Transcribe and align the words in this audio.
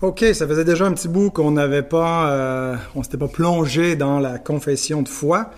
OK, 0.00 0.24
ça 0.32 0.46
faisait 0.46 0.64
déjà 0.64 0.86
un 0.86 0.92
petit 0.92 1.08
bout 1.08 1.30
qu'on 1.30 1.50
n'avait 1.50 1.82
pas, 1.82 2.30
euh, 2.30 2.76
on 2.94 3.02
s'était 3.02 3.16
pas 3.16 3.26
plongé 3.26 3.96
dans 3.96 4.20
la 4.20 4.38
confession 4.38 5.02
de 5.02 5.08
foi. 5.08 5.50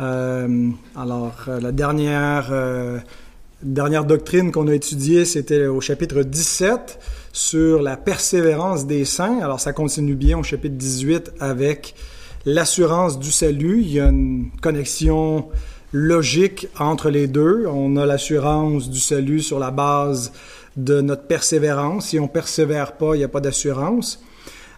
Euh, 0.00 0.70
alors, 0.96 1.34
euh, 1.48 1.60
la 1.60 1.70
dernière, 1.70 2.50
dernière 3.62 4.06
doctrine 4.06 4.52
qu'on 4.52 4.68
a 4.68 4.74
étudiée, 4.74 5.26
c'était 5.26 5.66
au 5.66 5.82
chapitre 5.82 6.22
17 6.22 6.98
sur 7.34 7.82
la 7.82 7.98
persévérance 7.98 8.86
des 8.86 9.04
saints. 9.04 9.40
Alors, 9.42 9.60
ça 9.60 9.74
continue 9.74 10.14
bien 10.14 10.38
au 10.38 10.42
chapitre 10.42 10.76
18 10.76 11.32
avec 11.38 11.94
l'assurance 12.46 13.18
du 13.18 13.30
salut. 13.30 13.82
Il 13.82 13.92
y 13.92 14.00
a 14.00 14.06
une 14.06 14.48
connexion 14.62 15.50
logique 15.92 16.68
entre 16.78 17.10
les 17.10 17.26
deux. 17.26 17.66
On 17.66 17.98
a 17.98 18.06
l'assurance 18.06 18.88
du 18.88 18.98
salut 18.98 19.40
sur 19.40 19.58
la 19.58 19.70
base 19.70 20.32
de 20.76 21.00
notre 21.00 21.24
persévérance. 21.24 22.08
Si 22.08 22.18
on 22.18 22.28
persévère 22.28 22.92
pas, 22.92 23.14
il 23.14 23.18
n'y 23.18 23.24
a 23.24 23.28
pas 23.28 23.40
d'assurance. 23.40 24.20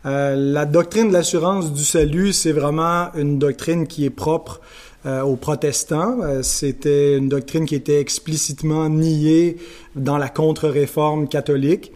Euh, 0.05 0.37
la 0.37 0.67
doctrine 0.67 1.09
de 1.09 1.13
l'assurance 1.13 1.73
du 1.73 1.85
salut, 1.85 2.33
c'est 2.33 2.53
vraiment 2.53 3.13
une 3.15 3.39
doctrine 3.39 3.87
qui 3.87 4.05
est 4.05 4.11
propre 4.11 4.61
euh, 5.05 5.23
aux 5.23 5.37
protestants. 5.37 6.21
Euh, 6.23 6.43
c'était 6.43 7.17
une 7.17 7.29
doctrine 7.29 7.67
qui 7.67 7.75
était 7.75 8.01
explicitement 8.01 8.89
niée 8.89 9.57
dans 9.97 10.19
la 10.19 10.29
contre-réforme 10.29 11.29
catholique, 11.29 11.93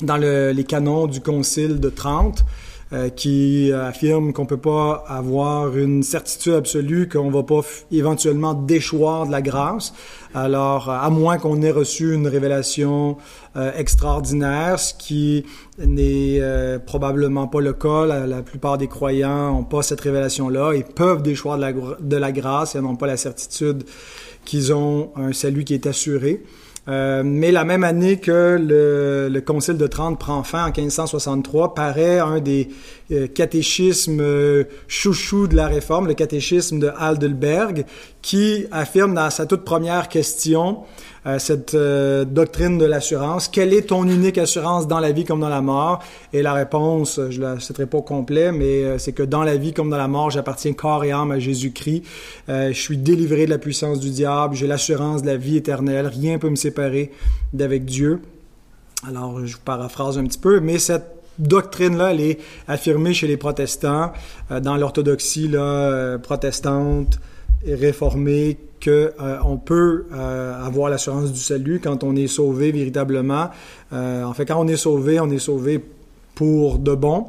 dans 0.00 0.16
le, 0.16 0.52
les 0.52 0.64
canons 0.64 1.06
du 1.06 1.20
Concile 1.20 1.78
de 1.78 1.90
Trente. 1.90 2.44
Euh, 2.92 3.08
qui 3.08 3.72
affirme 3.72 4.32
qu'on 4.32 4.46
peut 4.46 4.56
pas 4.56 5.04
avoir 5.08 5.76
une 5.76 6.04
certitude 6.04 6.52
absolue 6.52 7.08
qu'on 7.08 7.32
va 7.32 7.42
pas 7.42 7.62
éventuellement 7.90 8.54
déchoir 8.54 9.26
de 9.26 9.32
la 9.32 9.42
grâce. 9.42 9.92
Alors, 10.34 10.88
à 10.88 11.10
moins 11.10 11.38
qu'on 11.38 11.62
ait 11.62 11.72
reçu 11.72 12.14
une 12.14 12.28
révélation 12.28 13.16
euh, 13.56 13.72
extraordinaire, 13.76 14.78
ce 14.78 14.94
qui 14.94 15.44
n'est 15.78 16.38
euh, 16.40 16.78
probablement 16.78 17.48
pas 17.48 17.60
le 17.60 17.72
cas. 17.72 18.06
La, 18.06 18.42
plupart 18.42 18.78
des 18.78 18.86
croyants 18.86 19.52
n'ont 19.52 19.64
pas 19.64 19.82
cette 19.82 20.02
révélation-là. 20.02 20.74
Ils 20.76 20.84
peuvent 20.84 21.22
déchoir 21.22 21.56
de 21.56 21.62
la, 21.62 21.72
de 21.72 22.16
la 22.16 22.30
grâce, 22.30 22.74
ils 22.74 22.82
n'ont 22.82 22.94
pas 22.94 23.08
la 23.08 23.16
certitude 23.16 23.82
qu'ils 24.44 24.72
ont 24.72 25.10
un 25.16 25.32
salut 25.32 25.64
qui 25.64 25.74
est 25.74 25.88
assuré. 25.88 26.44
Euh, 26.88 27.22
mais 27.24 27.50
la 27.50 27.64
même 27.64 27.82
année 27.82 28.18
que 28.18 28.56
le, 28.60 29.28
le, 29.28 29.40
Concile 29.40 29.76
de 29.76 29.86
Trente 29.86 30.20
prend 30.20 30.42
fin, 30.44 30.64
en 30.64 30.72
1563, 30.72 31.74
paraît 31.74 32.20
un 32.20 32.38
des 32.38 32.68
euh, 33.12 33.28
catéchismes 33.28 34.18
euh, 34.20 34.64
chouchou 34.88 35.46
de 35.46 35.54
la 35.54 35.68
Réforme, 35.68 36.08
le 36.08 36.14
catéchisme 36.14 36.80
de 36.80 36.90
Heidelberg, 37.00 37.84
qui 38.20 38.66
affirme 38.72 39.14
dans 39.14 39.30
sa 39.30 39.46
toute 39.46 39.64
première 39.64 40.08
question 40.08 40.78
euh, 41.24 41.38
cette 41.38 41.76
doctrine 41.76 42.78
de 42.78 42.84
l'assurance. 42.84 43.46
Quelle 43.46 43.72
est 43.72 43.88
ton 43.88 44.04
unique 44.04 44.38
assurance 44.38 44.88
dans 44.88 44.98
la 44.98 45.12
vie 45.12 45.24
comme 45.24 45.40
dans 45.40 45.48
la 45.48 45.60
mort? 45.60 46.02
Et 46.32 46.42
la 46.42 46.52
réponse, 46.52 47.20
je 47.30 47.40
la 47.40 47.60
citerai 47.60 47.86
pas 47.86 47.98
au 47.98 48.02
complet, 48.02 48.50
mais 48.50 48.98
c'est 48.98 49.12
que 49.12 49.22
dans 49.22 49.44
la 49.44 49.56
vie 49.56 49.72
comme 49.72 49.90
dans 49.90 49.96
la 49.96 50.08
mort, 50.08 50.30
j'appartiens 50.30 50.72
corps 50.72 51.04
et 51.04 51.12
âme 51.12 51.30
à 51.30 51.38
Jésus-Christ. 51.38 52.02
je 52.48 52.72
suis 52.72 52.96
délivré 52.96 53.46
de 53.46 53.50
la 53.50 53.58
puissance 53.58 53.98
du 53.98 54.10
diable. 54.10 54.54
J'ai 54.54 54.66
l'assurance 54.66 55.22
de 55.22 55.26
la 55.26 55.36
vie 55.36 55.56
éternelle. 55.56 56.06
Rien 56.06 56.38
peut 56.38 56.50
me 56.50 56.56
séparer 56.56 56.75
d'avec 57.52 57.84
Dieu. 57.84 58.20
Alors, 59.06 59.44
je 59.44 59.54
vous 59.54 59.62
paraphrase 59.64 60.18
un 60.18 60.24
petit 60.24 60.38
peu, 60.38 60.60
mais 60.60 60.78
cette 60.78 61.06
doctrine-là, 61.38 62.12
elle 62.12 62.20
est 62.20 62.38
affirmée 62.66 63.12
chez 63.12 63.26
les 63.26 63.36
protestants, 63.36 64.12
dans 64.50 64.76
l'orthodoxie 64.76 65.48
là, 65.48 66.18
protestante, 66.18 67.20
réformée, 67.66 68.56
que 68.80 69.12
euh, 69.20 69.38
on 69.44 69.56
peut 69.56 70.06
euh, 70.12 70.64
avoir 70.64 70.90
l'assurance 70.90 71.32
du 71.32 71.40
salut 71.40 71.80
quand 71.82 72.04
on 72.04 72.14
est 72.16 72.26
sauvé 72.26 72.72
véritablement. 72.72 73.50
Euh, 73.92 74.24
en 74.24 74.32
fait, 74.32 74.46
quand 74.46 74.60
on 74.60 74.68
est 74.68 74.76
sauvé, 74.76 75.20
on 75.20 75.30
est 75.30 75.38
sauvé 75.38 75.82
pour 76.34 76.78
de 76.78 76.94
bon. 76.94 77.26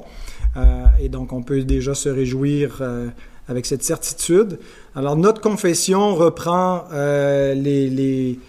et 0.99 1.07
donc, 1.07 1.31
on 1.33 1.43
peut 1.43 1.63
déjà 1.63 1.95
se 1.95 2.09
réjouir 2.09 2.81
avec 3.47 3.65
cette 3.65 3.83
certitude. 3.83 4.59
Alors, 4.95 5.15
notre 5.15 5.39
confession 5.39 6.13
reprend 6.13 6.83
les, 6.91 8.39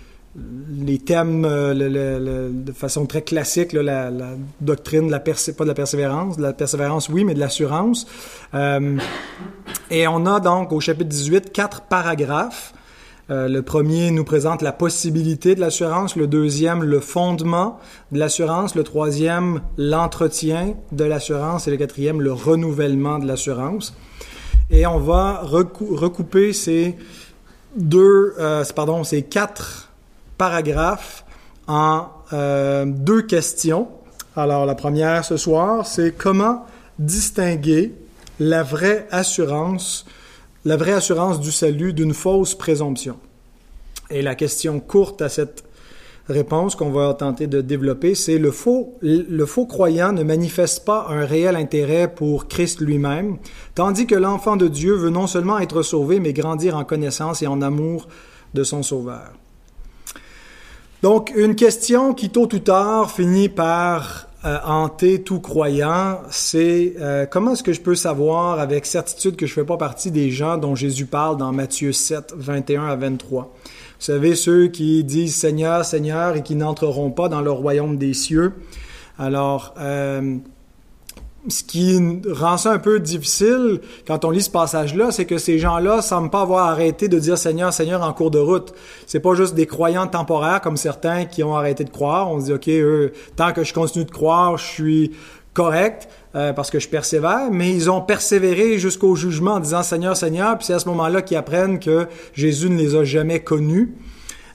les, 0.81 0.99
thèmes 0.99 1.43
de 1.43 2.73
façon 2.73 3.07
très 3.07 3.23
classique, 3.23 3.73
la, 3.73 4.11
doctrine 4.61 5.07
de 5.07 5.11
la 5.11 5.21
pas 5.21 5.33
de 5.33 5.65
la 5.65 5.75
persévérance, 5.75 6.37
de 6.37 6.43
la 6.43 6.53
persévérance, 6.53 7.09
oui, 7.09 7.25
mais 7.25 7.35
de 7.35 7.41
l'assurance. 7.41 8.07
et 8.53 10.09
on 10.09 10.27
a 10.27 10.41
donc 10.41 10.73
au 10.73 10.81
chapitre 10.81 11.09
18 11.09 11.53
quatre 11.53 11.83
paragraphes 11.83 12.75
euh, 13.31 13.47
le 13.47 13.61
premier 13.61 14.11
nous 14.11 14.25
présente 14.25 14.63
la 14.63 14.73
possibilité 14.73 15.55
de 15.55 15.61
l'assurance, 15.61 16.17
le 16.17 16.27
deuxième, 16.27 16.83
le 16.83 16.99
fondement 16.99 17.79
de 18.11 18.19
l'assurance, 18.19 18.75
le 18.75 18.85
troisième, 18.85 19.61
l'entretien 19.77 20.75
de 20.93 21.05
l'assurance 21.05 21.69
et 21.69 21.71
le 21.71 21.77
quatrième, 21.77 22.23
le 22.23 22.33
renouvellement 22.33 23.19
de 23.19 23.27
l'assurance. 23.27 23.95
Et 24.71 24.87
on 24.87 24.99
va 24.99 25.43
recouper 25.43 26.55
ces 26.55 26.97
deux, 27.77 28.35
euh, 28.39 28.65
pardon, 28.75 29.05
ces 29.05 29.23
quatre 29.23 29.88
paragraphes 30.39 31.25
en 31.67 32.07
euh, 32.33 32.85
deux 32.87 33.23
questions. 33.23 33.89
Alors 34.37 34.65
la 34.65 34.75
première 34.75 35.25
ce 35.25 35.37
soir, 35.37 35.87
c'est 35.87 36.13
comment 36.17 36.65
distinguer 36.99 37.95
la 38.41 38.63
vraie 38.63 39.07
assurance 39.11 40.07
la 40.65 40.77
vraie 40.77 40.93
assurance 40.93 41.41
du 41.41 41.53
salut 41.53 41.93
d'une 41.93 42.13
fausse 42.13 42.55
présomption? 42.55 43.17
Et 44.11 44.23
la 44.23 44.35
question 44.35 44.81
courte 44.81 45.23
à 45.23 45.29
cette 45.29 45.65
réponse 46.29 46.77
qu'on 46.77 46.91
va 46.91 47.15
tenter 47.15 47.47
de 47.47 47.61
développer, 47.61 48.15
c'est 48.15 48.39
faux, 48.51 48.99
le 49.01 49.47
faux 49.47 49.67
croyant 49.67 50.13
ne 50.13 50.23
manifeste 50.23 50.85
pas 50.85 51.07
un 51.09 51.25
réel 51.25 51.57
intérêt 51.57 52.13
pour 52.13 52.49
Christ 52.49 52.81
lui-même, 52.81 53.39
tandis 53.75 54.07
que 54.07 54.15
l'enfant 54.15 54.57
de 54.57 54.69
Dieu 54.69 54.95
veut 54.95 55.11
non 55.11 55.27
seulement 55.27 55.59
être 55.59 55.83
sauvé, 55.83 56.21
mais 56.21 56.33
grandir 56.33 56.77
en 56.77 56.85
connaissance 56.85 57.41
et 57.43 57.47
en 57.47 57.63
amour 57.63 58.09
de 58.55 58.63
son 58.63 58.83
Sauveur. 58.83 59.33
Donc, 61.03 61.33
une 61.37 61.55
question 61.55 62.13
qui, 62.13 62.31
tôt 62.31 62.53
ou 62.53 62.59
tard, 62.59 63.11
finit 63.13 63.49
par 63.49 64.27
euh, 64.45 64.59
hanter 64.65 65.23
tout 65.23 65.39
croyant, 65.39 66.21
c'est 66.31 66.95
euh, 67.01 67.25
comment 67.27 67.53
est-ce 67.53 67.63
que 67.63 67.73
je 67.73 67.81
peux 67.81 67.95
savoir 67.95 68.59
avec 68.59 68.85
certitude 68.85 69.37
que 69.37 69.47
je 69.47 69.53
ne 69.53 69.55
fais 69.55 69.65
pas 69.65 69.77
partie 69.77 70.11
des 70.11 70.31
gens 70.31 70.57
dont 70.57 70.75
Jésus 70.75 71.07
parle 71.07 71.37
dans 71.37 71.53
Matthieu 71.53 71.93
7, 71.93 72.35
21 72.37 72.87
à 72.87 72.97
23. 72.97 73.43
Vous 73.45 73.51
savez, 73.99 74.35
ceux 74.35 74.69
qui 74.69 75.05
disent 75.05 75.37
Seigneur, 75.37 75.85
Seigneur 75.85 76.37
et 76.37 76.43
qui 76.43 76.57
n'entreront 76.57 77.11
pas 77.11 77.29
dans 77.29 77.43
le 77.43 77.51
royaume 77.53 77.97
des 77.97 78.15
cieux. 78.15 78.55
Alors, 79.19 79.75
euh, 79.79 80.37
ce 81.47 81.63
qui 81.63 82.21
rend 82.29 82.57
ça 82.57 82.73
un 82.73 82.79
peu 82.79 82.99
difficile 82.99 83.81
quand 84.07 84.25
on 84.25 84.31
lit 84.31 84.43
ce 84.43 84.51
passage-là, 84.51 85.13
c'est 85.13 85.25
que 85.25 85.39
ces 85.39 85.59
gens-là 85.59 86.03
semblent 86.03 86.31
pas 86.31 86.43
avoir 86.43 86.67
arrêté 86.67 87.09
de 87.09 87.19
dire 87.19 87.39
Seigneur, 87.39 87.73
Seigneur 87.73 88.03
en 88.03 88.13
cours 88.13 88.31
de 88.31 88.39
route. 88.39 88.75
C'est 89.07 89.21
pas 89.21 89.35
juste 89.35 89.55
des 89.55 89.67
croyants 89.67 90.09
temporaires 90.09 90.61
comme 90.61 90.77
certains 90.77 91.25
qui 91.27 91.45
ont 91.45 91.57
arrêté 91.57 91.85
de 91.85 91.91
croire. 91.91 92.31
On 92.31 92.41
se 92.41 92.47
dit, 92.47 92.53
OK, 92.53 92.69
eux, 92.69 93.13
tant 93.37 93.53
que 93.53 93.63
je 93.63 93.73
continue 93.73 94.05
de 94.05 94.11
croire, 94.11 94.59
je 94.59 94.65
suis 94.65 95.13
correct 95.55 96.09
euh, 96.35 96.53
parce 96.53 96.71
que 96.71 96.79
je 96.79 96.89
persévère, 96.89 97.51
mais 97.51 97.71
ils 97.71 97.91
ont 97.91 98.01
persévéré 98.01 98.79
jusqu'au 98.79 99.15
jugement 99.15 99.55
en 99.55 99.61
disant 99.61 99.83
Seigneur, 99.83 100.17
Seigneur, 100.17 100.57
puis 100.59 100.67
c'est 100.67 100.75
à 100.75 100.79
ce 100.79 100.89
moment-là 100.89 101.23
qu'ils 101.23 101.37
apprennent 101.37 101.79
que 101.79 102.07
Jésus 102.35 102.69
ne 102.69 102.77
les 102.77 102.95
a 102.95 103.05
jamais 103.05 103.41
connus. 103.41 103.95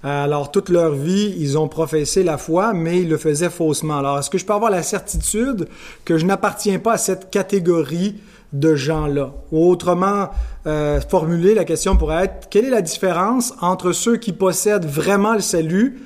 Alors, 0.06 0.52
toute 0.52 0.68
leur 0.68 0.92
vie, 0.92 1.34
ils 1.38 1.58
ont 1.58 1.70
professé 1.70 2.24
la 2.24 2.38
foi, 2.38 2.74
mais 2.74 3.02
ils 3.02 3.10
le 3.10 3.18
faisaient 3.18 3.50
faussement. 3.50 4.00
Alors, 4.00 4.20
est-ce 4.20 4.30
que 4.30 4.38
je 4.38 4.46
peux 4.46 4.54
avoir 4.54 4.70
la 4.70 4.84
certitude 4.84 5.68
que 6.04 6.18
je 6.18 6.26
n'appartiens 6.26 6.80
pas 6.80 6.94
à 6.94 6.98
cette 6.98 7.30
catégorie 7.30 8.16
de 8.52 8.76
gens-là? 8.76 9.34
Autrement, 9.54 10.30
euh, 10.68 11.00
formuler 11.00 11.56
la 11.56 11.64
question 11.64 11.96
pourrait 11.96 12.26
être, 12.26 12.50
quelle 12.50 12.66
est 12.66 12.70
la 12.70 12.82
différence 12.82 13.54
entre 13.62 13.94
ceux 13.94 14.18
qui 14.18 14.34
possèdent 14.34 14.86
vraiment 14.86 15.36
le 15.36 15.40
salut 15.40 16.02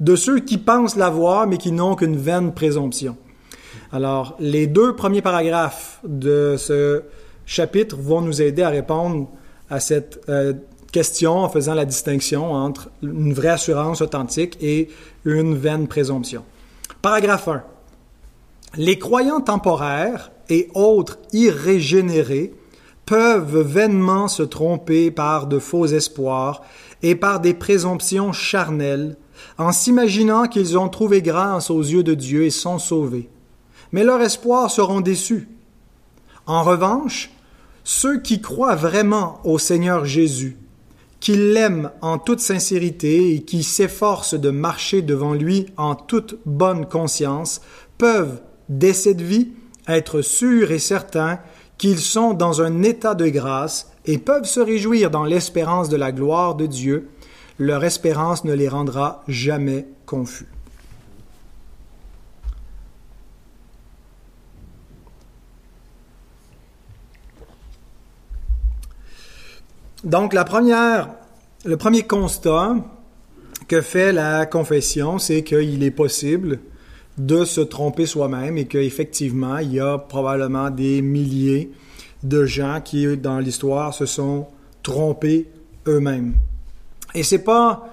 de 0.00 0.16
ceux 0.16 0.38
qui 0.38 0.56
pensent 0.56 0.96
l'avoir, 0.96 1.46
mais 1.46 1.58
qui 1.58 1.72
n'ont 1.72 1.94
qu'une 1.94 2.16
vaine 2.16 2.54
présomption? 2.54 3.18
Alors, 3.92 4.34
les 4.40 4.66
deux 4.66 4.96
premiers 4.96 5.20
paragraphes 5.20 6.00
de 6.04 6.54
ce 6.56 7.02
chapitre 7.44 7.96
vont 7.96 8.22
nous 8.22 8.40
aider 8.40 8.62
à 8.62 8.70
répondre 8.70 9.28
à 9.68 9.78
cette 9.78 10.20
euh, 10.30 10.54
question 10.92 11.38
en 11.38 11.48
faisant 11.48 11.74
la 11.74 11.86
distinction 11.86 12.52
entre 12.52 12.90
une 13.02 13.32
vraie 13.32 13.48
assurance 13.48 14.02
authentique 14.02 14.58
et 14.60 14.88
une 15.24 15.56
vaine 15.56 15.88
présomption. 15.88 16.44
Paragraphe 17.00 17.48
1. 17.48 17.62
Les 18.76 18.98
croyants 18.98 19.40
temporaires 19.40 20.30
et 20.48 20.68
autres 20.74 21.18
irrégénérés 21.32 22.54
peuvent 23.06 23.60
vainement 23.60 24.28
se 24.28 24.42
tromper 24.42 25.10
par 25.10 25.46
de 25.46 25.58
faux 25.58 25.86
espoirs 25.86 26.62
et 27.02 27.14
par 27.14 27.40
des 27.40 27.54
présomptions 27.54 28.32
charnelles 28.32 29.16
en 29.58 29.72
s'imaginant 29.72 30.46
qu'ils 30.46 30.78
ont 30.78 30.88
trouvé 30.88 31.22
grâce 31.22 31.70
aux 31.70 31.82
yeux 31.82 32.04
de 32.04 32.14
Dieu 32.14 32.44
et 32.44 32.50
sont 32.50 32.78
sauvés. 32.78 33.28
Mais 33.90 34.04
leurs 34.04 34.20
espoirs 34.20 34.70
seront 34.70 35.00
déçus. 35.00 35.48
En 36.46 36.62
revanche, 36.62 37.30
ceux 37.82 38.20
qui 38.20 38.40
croient 38.40 38.76
vraiment 38.76 39.40
au 39.44 39.58
Seigneur 39.58 40.04
Jésus 40.04 40.56
qui 41.22 41.36
l'aime 41.36 41.92
en 42.00 42.18
toute 42.18 42.40
sincérité 42.40 43.32
et 43.32 43.42
qui 43.42 43.62
s'efforcent 43.62 44.34
de 44.34 44.50
marcher 44.50 45.02
devant 45.02 45.34
lui 45.34 45.66
en 45.76 45.94
toute 45.94 46.36
bonne 46.46 46.84
conscience, 46.84 47.60
peuvent 47.96 48.40
dès 48.68 48.92
cette 48.92 49.20
vie, 49.20 49.52
être 49.86 50.20
sûrs 50.20 50.72
et 50.72 50.80
certains 50.80 51.38
qu'ils 51.78 52.00
sont 52.00 52.32
dans 52.34 52.60
un 52.60 52.82
état 52.82 53.14
de 53.14 53.28
grâce 53.28 53.92
et 54.04 54.18
peuvent 54.18 54.46
se 54.46 54.58
réjouir 54.58 55.12
dans 55.12 55.22
l'espérance 55.22 55.88
de 55.88 55.96
la 55.96 56.10
gloire 56.10 56.56
de 56.56 56.66
Dieu. 56.66 57.08
Leur 57.56 57.84
espérance 57.84 58.42
ne 58.44 58.52
les 58.52 58.68
rendra 58.68 59.22
jamais 59.28 59.86
confus. 60.06 60.48
Donc, 70.04 70.34
le 70.34 71.76
premier 71.76 72.02
constat 72.02 72.76
que 73.68 73.80
fait 73.80 74.12
la 74.12 74.46
confession, 74.46 75.18
c'est 75.18 75.44
qu'il 75.44 75.82
est 75.82 75.92
possible 75.92 76.58
de 77.18 77.44
se 77.44 77.60
tromper 77.60 78.06
soi-même 78.06 78.58
et 78.58 78.66
qu'effectivement, 78.66 79.58
il 79.58 79.74
y 79.74 79.80
a 79.80 79.98
probablement 79.98 80.70
des 80.70 81.02
milliers 81.02 81.70
de 82.22 82.44
gens 82.44 82.80
qui, 82.82 83.16
dans 83.16 83.38
l'histoire, 83.38 83.94
se 83.94 84.06
sont 84.06 84.46
trompés 84.82 85.48
eux-mêmes. 85.86 86.34
Et 87.14 87.22
c'est 87.22 87.38
pas 87.38 87.88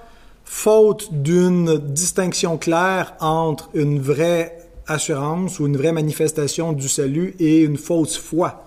faute 0.45 1.13
d'une 1.13 1.77
distinction 1.77 2.57
claire 2.57 3.13
entre 3.19 3.69
une 3.73 3.99
vraie 3.99 4.57
assurance 4.87 5.59
ou 5.59 5.67
une 5.67 5.77
vraie 5.77 5.91
manifestation 5.91 6.73
du 6.73 6.89
salut 6.89 7.35
et 7.39 7.61
une 7.61 7.77
fausse 7.77 8.17
foi. 8.17 8.65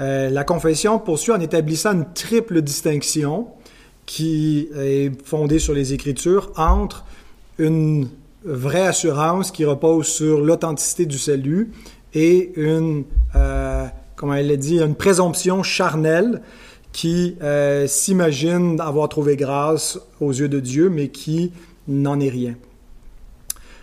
Euh, 0.00 0.28
la 0.28 0.44
confession 0.44 0.98
poursuit 0.98 1.32
en 1.32 1.40
établissant 1.40 1.92
une 1.92 2.12
triple 2.12 2.60
distinction 2.62 3.48
qui 4.04 4.68
est 4.76 5.10
fondée 5.24 5.58
sur 5.58 5.74
les 5.74 5.92
Écritures 5.92 6.52
entre 6.56 7.04
une 7.58 8.08
vraie 8.44 8.86
assurance 8.86 9.50
qui 9.50 9.64
repose 9.64 10.06
sur 10.06 10.40
l'authenticité 10.40 11.06
du 11.06 11.18
salut 11.18 11.72
et 12.14 12.52
une, 12.56 13.04
euh, 13.34 13.86
comment 14.14 14.34
elle 14.34 14.48
l'a 14.48 14.56
dit, 14.56 14.78
une 14.78 14.94
présomption 14.94 15.62
charnelle 15.62 16.42
qui 16.92 17.36
euh, 17.42 17.86
s'imagine 17.86 18.80
avoir 18.80 19.08
trouvé 19.08 19.36
grâce 19.36 19.98
aux 20.20 20.32
yeux 20.32 20.48
de 20.48 20.60
Dieu, 20.60 20.88
mais 20.88 21.08
qui 21.08 21.52
n'en 21.88 22.20
est 22.20 22.28
rien. 22.28 22.54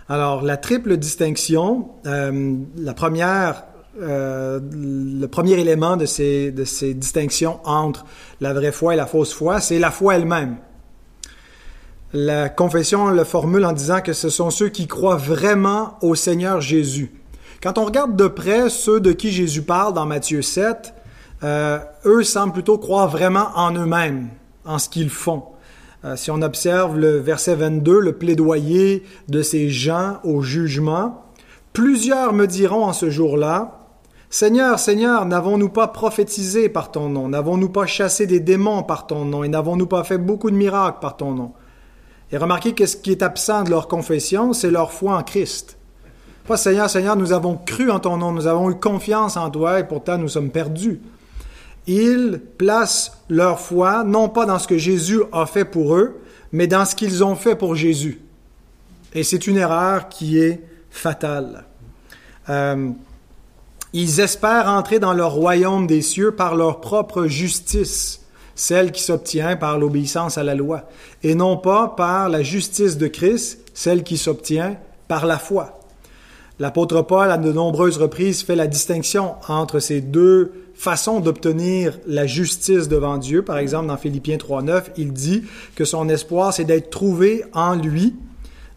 Alors, 0.10 0.42
la 0.42 0.58
triple 0.58 0.98
distinction, 0.98 1.90
la 2.04 2.94
première 2.94 3.64
euh, 4.02 4.60
le 4.72 5.28
premier 5.28 5.54
élément 5.54 5.98
de 5.98 6.06
ces, 6.06 6.52
de 6.52 6.64
ces 6.64 6.94
distinctions 6.94 7.60
entre 7.64 8.06
la 8.42 8.54
vraie 8.54 8.72
foi 8.72 8.94
et 8.94 8.98
la 8.98 9.06
fausse 9.06 9.34
foi, 9.34 9.60
c'est 9.60 9.78
la 9.78 9.92
foi 9.92 10.16
elle-même. 10.16 10.58
La 12.12 12.50
confession 12.50 13.10
le 13.10 13.24
formule 13.24 13.66
en 13.66 13.72
disant 13.72 14.02
que 14.02 14.14
ce 14.14 14.30
sont 14.30 14.50
ceux 14.50 14.70
qui 14.70 14.88
croient 14.88 15.18
vraiment 15.18 15.98
au 16.02 16.16
Seigneur 16.16 16.62
Jésus. 16.62 17.12
Quand 17.62 17.78
on 17.78 17.86
regarde 17.86 18.16
de 18.16 18.28
près 18.28 18.70
ceux 18.70 19.00
de 19.00 19.12
qui 19.12 19.32
Jésus 19.32 19.62
parle 19.62 19.94
dans 19.94 20.06
Matthieu 20.06 20.42
7, 20.42 20.94
euh, 21.44 21.80
eux 22.06 22.24
semblent 22.24 22.54
plutôt 22.54 22.78
croire 22.78 23.10
vraiment 23.10 23.50
en 23.56 23.74
eux-mêmes, 23.74 24.30
en 24.66 24.80
ce 24.80 24.90
qu'ils 24.90 25.10
font. 25.10 25.44
Euh, 26.06 26.16
si 26.16 26.32
on 26.32 26.42
observe 26.42 26.98
le 26.98 27.18
verset 27.18 27.56
22, 27.56 28.00
le 28.00 28.14
plaidoyer 28.14 29.04
de 29.28 29.42
ces 29.42 29.70
gens 29.70 30.20
au 30.24 30.42
jugement, 30.42 31.24
plusieurs 31.74 32.34
me 32.34 32.48
diront 32.48 32.86
en 32.86 32.94
ce 32.94 33.10
jour-là, 33.10 33.83
Seigneur, 34.34 34.80
Seigneur, 34.80 35.28
n'avons-nous 35.28 35.70
pas 35.70 35.88
prophétisé 35.88 36.68
par 36.68 36.90
ton 36.90 37.08
nom? 37.08 37.30
N'avons-nous 37.30 37.70
pas 37.70 37.86
chassé 37.86 38.26
des 38.26 38.40
démons 38.40 38.82
par 38.82 39.06
ton 39.06 39.26
nom? 39.26 39.44
Et 39.44 39.48
n'avons-nous 39.48 39.86
pas 39.86 40.04
fait 40.04 40.18
beaucoup 40.18 40.50
de 40.50 40.56
miracles 40.56 40.98
par 41.00 41.18
ton 41.18 41.36
nom? 41.36 41.52
Et 42.32 42.38
remarquez 42.38 42.74
que 42.74 42.88
ce 42.88 42.98
qui 42.98 43.12
est 43.12 43.22
absent 43.22 43.62
de 43.62 43.70
leur 43.70 43.88
confession, 43.88 44.52
c'est 44.52 44.72
leur 44.72 44.92
foi 44.92 45.16
en 45.16 45.22
Christ. 45.22 45.78
Pas 46.48 46.58
Seigneur, 46.58 46.90
Seigneur, 46.90 47.16
nous 47.16 47.32
avons 47.32 47.58
cru 47.58 47.92
en 47.92 48.00
ton 48.00 48.18
nom, 48.18 48.32
nous 48.32 48.48
avons 48.48 48.72
eu 48.72 48.76
confiance 48.76 49.38
en 49.38 49.52
toi 49.52 49.80
et 49.80 49.88
pourtant 49.88 50.18
nous 50.18 50.30
sommes 50.30 50.50
perdus. 50.50 51.00
Ils 51.86 52.42
placent 52.58 53.22
leur 53.30 53.60
foi 53.60 54.04
non 54.04 54.30
pas 54.30 54.48
dans 54.48 54.58
ce 54.58 54.68
que 54.68 54.80
Jésus 54.80 55.22
a 55.32 55.46
fait 55.46 55.64
pour 55.64 55.96
eux, 55.96 56.20
mais 56.52 56.66
dans 56.66 56.86
ce 56.86 56.96
qu'ils 56.96 57.24
ont 57.24 57.36
fait 57.36 57.56
pour 57.56 57.76
Jésus. 57.76 58.20
Et 59.14 59.22
c'est 59.22 59.46
une 59.46 59.58
erreur 59.58 60.10
qui 60.10 60.40
est 60.40 60.64
fatale. 60.90 61.66
Euh, 62.50 62.90
ils 63.94 64.20
espèrent 64.20 64.68
entrer 64.68 65.00
dans 65.00 65.14
le 65.14 65.26
royaume 65.26 65.88
des 65.88 66.02
cieux 66.02 66.32
par 66.32 66.56
leur 66.56 66.82
propre 66.82 67.28
justice, 67.28 68.22
celle 68.56 68.92
qui 68.92 69.04
s'obtient 69.04 69.56
par 69.56 69.78
l'obéissance 69.78 70.38
à 70.38 70.44
la 70.44 70.56
loi, 70.56 70.90
et 71.22 71.36
non 71.36 71.58
pas 71.58 71.94
par 71.96 72.30
la 72.30 72.42
justice 72.42 72.98
de 72.98 73.08
Christ, 73.08 73.60
celle 73.74 74.04
qui 74.04 74.18
s'obtient 74.18 74.78
par 75.08 75.26
la 75.26 75.38
foi. 75.38 75.80
L'apôtre 76.60 77.02
Paul, 77.02 77.32
à 77.32 77.38
de 77.38 77.52
nombreuses 77.52 77.98
reprises, 77.98 78.44
fait 78.44 78.56
la 78.56 78.68
distinction 78.68 79.36
entre 79.48 79.80
ces 79.80 80.02
deux 80.02 80.52
façons 80.76 81.20
d'obtenir 81.20 82.00
la 82.08 82.26
justice 82.28 82.88
devant 82.88 83.18
Dieu. 83.18 83.44
Par 83.44 83.58
exemple, 83.58 83.88
dans 83.88 83.98
Philippiens 83.98 84.38
3.9, 84.38 84.84
il 84.98 85.14
dit 85.14 85.44
que 85.76 85.86
son 85.86 86.10
espoir, 86.10 86.54
c'est 86.54 86.64
d'être 86.64 86.90
trouvé 86.90 87.44
en 87.54 87.76
lui, 87.76 88.16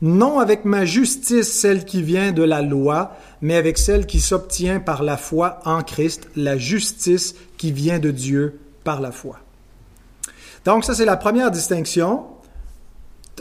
non 0.03 0.39
avec 0.39 0.65
ma 0.65 0.85
justice, 0.85 1.51
celle 1.53 1.85
qui 1.85 2.03
vient 2.03 2.33
de 2.33 2.43
la 2.43 2.63
loi, 2.63 3.17
mais 3.41 3.57
avec 3.57 3.79
celle 3.79 4.07
qui 4.07 4.21
s'obtient 4.21 4.81
par 4.81 5.03
la 5.03 5.17
foi 5.17 5.61
en 5.65 5.83
Christ, 5.83 6.29
la 6.37 6.59
justice 6.59 7.35
qui 7.57 7.73
vient 7.73 7.99
de 7.99 8.11
Dieu 8.11 8.59
par 8.85 9.01
la 9.01 9.13
foi. 9.13 9.39
Donc 10.65 10.85
ça, 10.85 10.95
c'est 10.95 11.05
la 11.05 11.17
première 11.17 11.51
distinction 11.51 12.25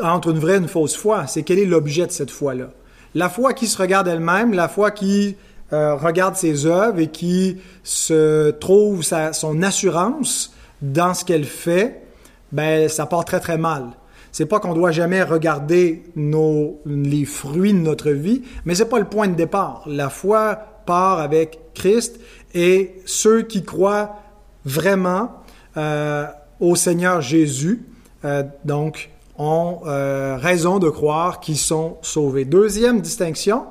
entre 0.01 0.29
une 0.29 0.39
vraie 0.39 0.55
et 0.55 0.57
une 0.57 0.67
fausse 0.67 0.95
foi. 0.95 1.27
C'est 1.27 1.43
quel 1.43 1.59
est 1.59 1.65
l'objet 1.65 2.05
de 2.05 2.11
cette 2.11 2.31
foi-là. 2.31 2.69
La 3.13 3.29
foi 3.29 3.53
qui 3.53 3.67
se 3.67 3.77
regarde 3.77 4.07
elle-même, 4.07 4.53
la 4.53 4.67
foi 4.67 4.91
qui 4.91 5.37
euh, 5.73 5.95
regarde 5.95 6.35
ses 6.35 6.65
œuvres 6.65 6.99
et 6.99 7.07
qui 7.07 7.57
se 7.83 8.51
trouve 8.51 9.03
son 9.03 9.63
assurance 9.63 10.53
dans 10.81 11.13
ce 11.13 11.25
qu'elle 11.25 11.45
fait, 11.45 12.03
ben 12.51 12.89
ça 12.89 13.05
part 13.05 13.25
très 13.25 13.39
très 13.39 13.57
mal. 13.57 13.85
C'est 14.35 14.47
pas 14.47 14.59
qu'on 14.59 14.73
doit 14.73 14.91
jamais 14.91 15.23
regarder 15.23 16.03
les 16.17 17.23
fruits 17.23 17.71
de 17.71 17.79
notre 17.79 18.11
vie, 18.11 18.41
mais 18.65 18.75
c'est 18.75 18.89
pas 18.89 18.99
le 18.99 19.05
point 19.05 19.29
de 19.29 19.33
départ. 19.33 19.83
La 19.87 20.09
foi 20.09 20.59
part 20.85 21.21
avec 21.21 21.57
Christ 21.73 22.19
et 22.53 22.95
ceux 23.05 23.43
qui 23.43 23.63
croient 23.63 24.17
vraiment 24.65 25.31
euh, 25.77 26.25
au 26.59 26.75
Seigneur 26.75 27.21
Jésus, 27.21 27.85
euh, 28.25 28.43
donc, 28.65 29.09
ont 29.37 29.79
euh, 29.85 30.35
raison 30.35 30.79
de 30.79 30.89
croire 30.89 31.39
qu'ils 31.39 31.57
sont 31.57 31.95
sauvés. 32.01 32.43
Deuxième 32.43 32.99
distinction, 32.99 33.63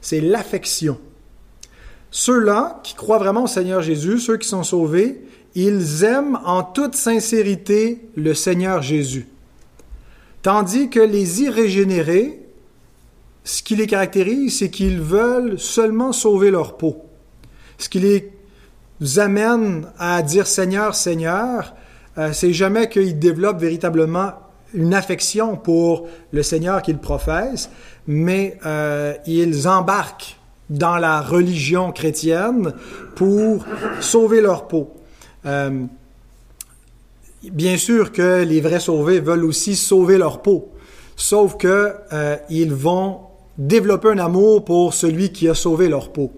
c'est 0.00 0.20
l'affection. 0.20 0.98
Ceux-là 2.12 2.78
qui 2.84 2.94
croient 2.94 3.18
vraiment 3.18 3.42
au 3.42 3.48
Seigneur 3.48 3.82
Jésus, 3.82 4.20
ceux 4.20 4.36
qui 4.36 4.46
sont 4.46 4.62
sauvés, 4.62 5.20
ils 5.56 6.04
aiment 6.04 6.38
en 6.44 6.62
toute 6.62 6.94
sincérité 6.94 8.08
le 8.14 8.34
Seigneur 8.34 8.82
Jésus. 8.82 9.26
Tandis 10.42 10.90
que 10.90 11.00
les 11.00 11.42
irrégénérés, 11.42 12.40
ce 13.44 13.62
qui 13.62 13.76
les 13.76 13.86
caractérise, 13.86 14.58
c'est 14.58 14.70
qu'ils 14.70 15.00
veulent 15.00 15.58
seulement 15.58 16.12
sauver 16.12 16.50
leur 16.50 16.76
peau. 16.76 17.04
Ce 17.78 17.88
qui 17.88 18.00
les 18.00 19.18
amène 19.18 19.88
à 19.98 20.22
dire 20.22 20.46
Seigneur, 20.46 20.94
Seigneur, 20.94 21.74
euh, 22.18 22.32
c'est 22.32 22.52
jamais 22.52 22.88
qu'ils 22.88 23.18
développent 23.18 23.60
véritablement 23.60 24.32
une 24.74 24.94
affection 24.94 25.56
pour 25.56 26.08
le 26.32 26.42
Seigneur 26.42 26.82
qu'ils 26.82 26.98
professent, 26.98 27.70
mais 28.06 28.58
euh, 28.66 29.14
ils 29.26 29.68
embarquent 29.68 30.38
dans 30.70 30.96
la 30.96 31.20
religion 31.20 31.92
chrétienne 31.92 32.72
pour 33.14 33.64
sauver 34.00 34.40
leur 34.40 34.66
peau. 34.68 34.94
Euh, 35.44 35.84
Bien 37.50 37.76
sûr 37.76 38.12
que 38.12 38.44
les 38.44 38.60
vrais 38.60 38.78
sauvés 38.78 39.18
veulent 39.18 39.44
aussi 39.44 39.74
sauver 39.74 40.16
leur 40.16 40.42
peau, 40.42 40.72
sauf 41.16 41.56
que 41.56 41.92
euh, 42.12 42.36
ils 42.50 42.72
vont 42.72 43.18
développer 43.58 44.10
un 44.10 44.18
amour 44.18 44.64
pour 44.64 44.94
celui 44.94 45.32
qui 45.32 45.48
a 45.48 45.54
sauvé 45.54 45.88
leur 45.88 46.12
peau. 46.12 46.32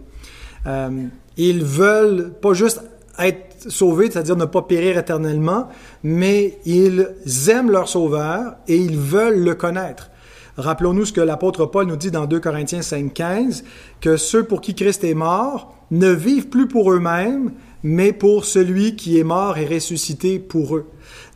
Euh, 0.67 0.89
ils 1.37 1.63
veulent 1.63 2.33
pas 2.41 2.55
juste 2.55 2.81
être 3.19 3.69
sauvés, 3.69 4.11
c'est-à-dire 4.11 4.37
ne 4.37 4.47
pas 4.47 4.63
périr 4.63 4.97
éternellement, 4.97 5.69
mais 6.03 6.59
ils 6.65 7.07
aiment 7.49 7.71
leur 7.71 7.89
sauveur 7.89 8.57
et 8.67 8.77
ils 8.77 8.97
veulent 8.97 9.45
le 9.45 9.55
connaître. 9.55 10.11
Rappelons-nous 10.57 11.07
ce 11.07 11.13
que 11.13 11.21
l'apôtre 11.21 11.67
Paul 11.67 11.87
nous 11.87 11.97
dit 11.97 12.13
dans 12.13 12.27
2 12.27 12.41
Corinthiens 12.41 12.81
5.15, 12.81 13.65
que 14.01 14.17
ceux 14.17 14.45
pour 14.45 14.61
qui 14.61 14.75
Christ 14.75 15.05
est 15.05 15.15
mort 15.15 15.75
ne 15.91 16.11
vivent 16.11 16.49
plus 16.49 16.69
pour 16.69 16.93
eux-mêmes, 16.93 17.53
mais 17.85 18.15
pour 18.15 18.47
celui 18.47 18.97
qui 18.97 19.19
est 19.19 19.25
mort 19.25 19.59
et 19.59 19.67
ressuscité 19.67 20.39
pour 20.39 20.75
eux. 20.75 20.87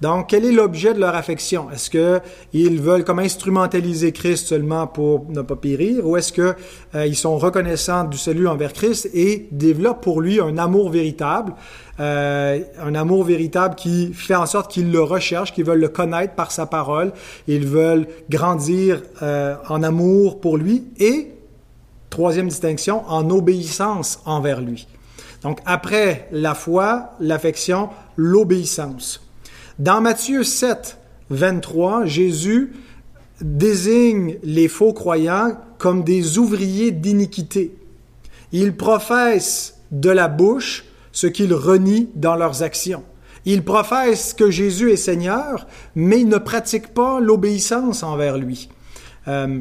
Donc, 0.01 0.29
quel 0.29 0.47
est 0.47 0.53
l'objet 0.53 0.95
de 0.95 0.99
leur 0.99 1.15
affection? 1.15 1.71
Est-ce 1.71 1.91
qu'ils 1.91 2.81
veulent 2.81 3.05
comme 3.05 3.19
instrumentaliser 3.19 4.13
Christ 4.13 4.47
seulement 4.47 4.87
pour 4.87 5.27
ne 5.29 5.43
pas 5.43 5.57
périr 5.57 6.07
ou 6.07 6.17
est-ce 6.17 6.33
qu'ils 6.33 6.55
euh, 6.95 7.13
sont 7.13 7.37
reconnaissants 7.37 8.05
du 8.05 8.17
salut 8.17 8.49
envers 8.49 8.73
Christ 8.73 9.11
et 9.13 9.49
développent 9.53 10.03
pour 10.03 10.23
lui 10.23 10.41
un 10.41 10.57
amour 10.57 10.89
véritable, 10.89 11.53
euh, 12.01 12.61
un 12.81 12.95
amour 12.95 13.25
véritable 13.25 13.75
qui 13.75 14.15
fait 14.15 14.35
en 14.35 14.47
sorte 14.47 14.71
qu'ils 14.71 14.91
le 14.91 15.03
recherchent, 15.03 15.53
qu'ils 15.53 15.65
veulent 15.65 15.81
le 15.81 15.89
connaître 15.89 16.35
par 16.35 16.51
sa 16.51 16.65
parole, 16.65 17.13
ils 17.47 17.67
veulent 17.67 18.07
grandir 18.31 19.03
euh, 19.23 19.57
en 19.69 19.83
amour 19.83 20.41
pour 20.41 20.57
lui 20.57 20.85
et 20.99 21.33
troisième 22.09 22.49
distinction, 22.49 23.03
en 23.07 23.29
obéissance 23.29 24.21
envers 24.25 24.63
lui. 24.63 24.87
Donc 25.43 25.61
après 25.67 26.29
la 26.33 26.55
foi, 26.55 27.13
l'affection, 27.21 27.91
l'obéissance. 28.17 29.23
Dans 29.79 30.01
Matthieu 30.01 30.43
7, 30.43 30.99
23, 31.31 32.05
Jésus 32.05 32.73
désigne 33.41 34.39
les 34.43 34.69
faux 34.69 34.93
croyants 34.93 35.57
comme 35.79 36.03
des 36.03 36.39
ouvriers 36.39 36.91
d'iniquité. 36.91 37.77
Ils 38.51 38.77
professent 38.77 39.81
de 39.93 40.11
la 40.11 40.29
bouche 40.29 40.85
ce 41.13 41.27
qu'ils 41.27 41.55
renient 41.55 42.11
dans 42.15 42.35
leurs 42.35 42.63
actions. 42.63 43.05
Ils 43.45 43.65
professent 43.65 44.35
que 44.35 44.51
Jésus 44.51 44.91
est 44.93 44.97
Seigneur, 44.97 45.67
mais 45.95 46.21
ils 46.21 46.29
ne 46.29 46.39
pratiquent 46.39 46.93
pas 46.93 47.21
l'obéissance 47.21 48.03
envers 48.03 48.37
lui. 48.37 48.69
Euh, 49.29 49.61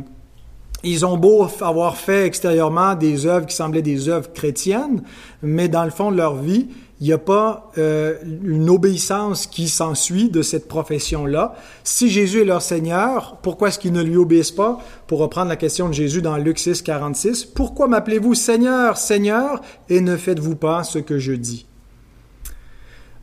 ils 0.83 1.05
ont 1.05 1.17
beau 1.17 1.47
avoir 1.61 1.97
fait 1.97 2.25
extérieurement 2.25 2.95
des 2.95 3.25
œuvres 3.25 3.45
qui 3.45 3.55
semblaient 3.55 3.81
des 3.81 4.09
œuvres 4.09 4.31
chrétiennes, 4.31 5.01
mais 5.41 5.67
dans 5.67 5.83
le 5.83 5.89
fond 5.89 6.11
de 6.11 6.17
leur 6.17 6.35
vie, 6.35 6.67
il 6.99 7.07
n'y 7.07 7.13
a 7.13 7.19
pas 7.19 7.71
euh, 7.77 8.15
une 8.43 8.69
obéissance 8.69 9.45
qui 9.45 9.69
s'ensuit 9.69 10.29
de 10.29 10.41
cette 10.41 10.67
profession-là. 10.67 11.55
Si 11.83 12.09
Jésus 12.09 12.41
est 12.41 12.45
leur 12.45 12.63
Seigneur, 12.63 13.37
pourquoi 13.43 13.67
est-ce 13.67 13.77
qu'ils 13.77 13.93
ne 13.93 14.01
lui 14.01 14.17
obéissent 14.17 14.51
pas? 14.51 14.79
Pour 15.05 15.19
reprendre 15.19 15.49
la 15.49 15.57
question 15.57 15.89
de 15.89 15.93
Jésus 15.93 16.23
dans 16.23 16.37
Luc 16.37 16.57
6, 16.57 16.81
46, 16.81 17.45
pourquoi 17.45 17.87
m'appelez-vous 17.87 18.33
Seigneur, 18.33 18.97
Seigneur, 18.97 19.61
et 19.89 20.01
ne 20.01 20.17
faites-vous 20.17 20.55
pas 20.55 20.83
ce 20.83 20.97
que 20.97 21.19
je 21.19 21.33
dis? 21.33 21.67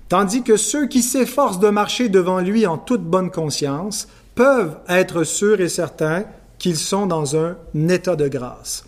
Tandis 0.08 0.42
que 0.42 0.56
ceux 0.56 0.86
qui 0.86 1.02
s'efforcent 1.02 1.58
de 1.58 1.68
marcher 1.68 2.08
devant 2.08 2.38
lui 2.38 2.66
en 2.66 2.78
toute 2.78 3.02
bonne 3.02 3.32
conscience 3.32 4.06
peuvent 4.36 4.76
être 4.88 5.24
sûrs 5.24 5.60
et 5.60 5.68
certains 5.68 6.24
qu'ils 6.64 6.78
sont 6.78 7.06
dans 7.06 7.36
un 7.36 7.58
état 7.90 8.16
de 8.16 8.26
grâce. 8.26 8.86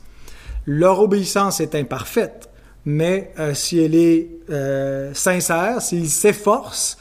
Leur 0.65 0.99
obéissance 0.99 1.61
est 1.61 1.75
imparfaite, 1.75 2.49
mais 2.87 3.33
euh, 3.39 3.53
si 3.53 3.79
elle 3.79 3.95
est 3.95 4.31
euh, 4.49 5.13
sincère, 5.13 5.83
s'ils 5.83 6.09
s'efforcent 6.09 6.97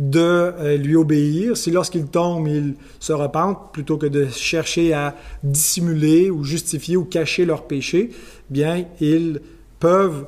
de 0.00 0.18
euh, 0.18 0.76
lui 0.78 0.96
obéir, 0.96 1.56
si 1.56 1.70
lorsqu'ils 1.70 2.08
tombent, 2.08 2.48
ils 2.48 2.74
se 2.98 3.12
repentent, 3.12 3.72
plutôt 3.72 3.98
que 3.98 4.06
de 4.06 4.26
chercher 4.26 4.94
à 4.94 5.14
dissimuler 5.44 6.28
ou 6.28 6.42
justifier 6.42 6.96
ou 6.96 7.04
cacher 7.04 7.44
leur 7.44 7.68
péché, 7.68 8.10
bien, 8.50 8.84
ils 9.00 9.40
peuvent 9.78 10.26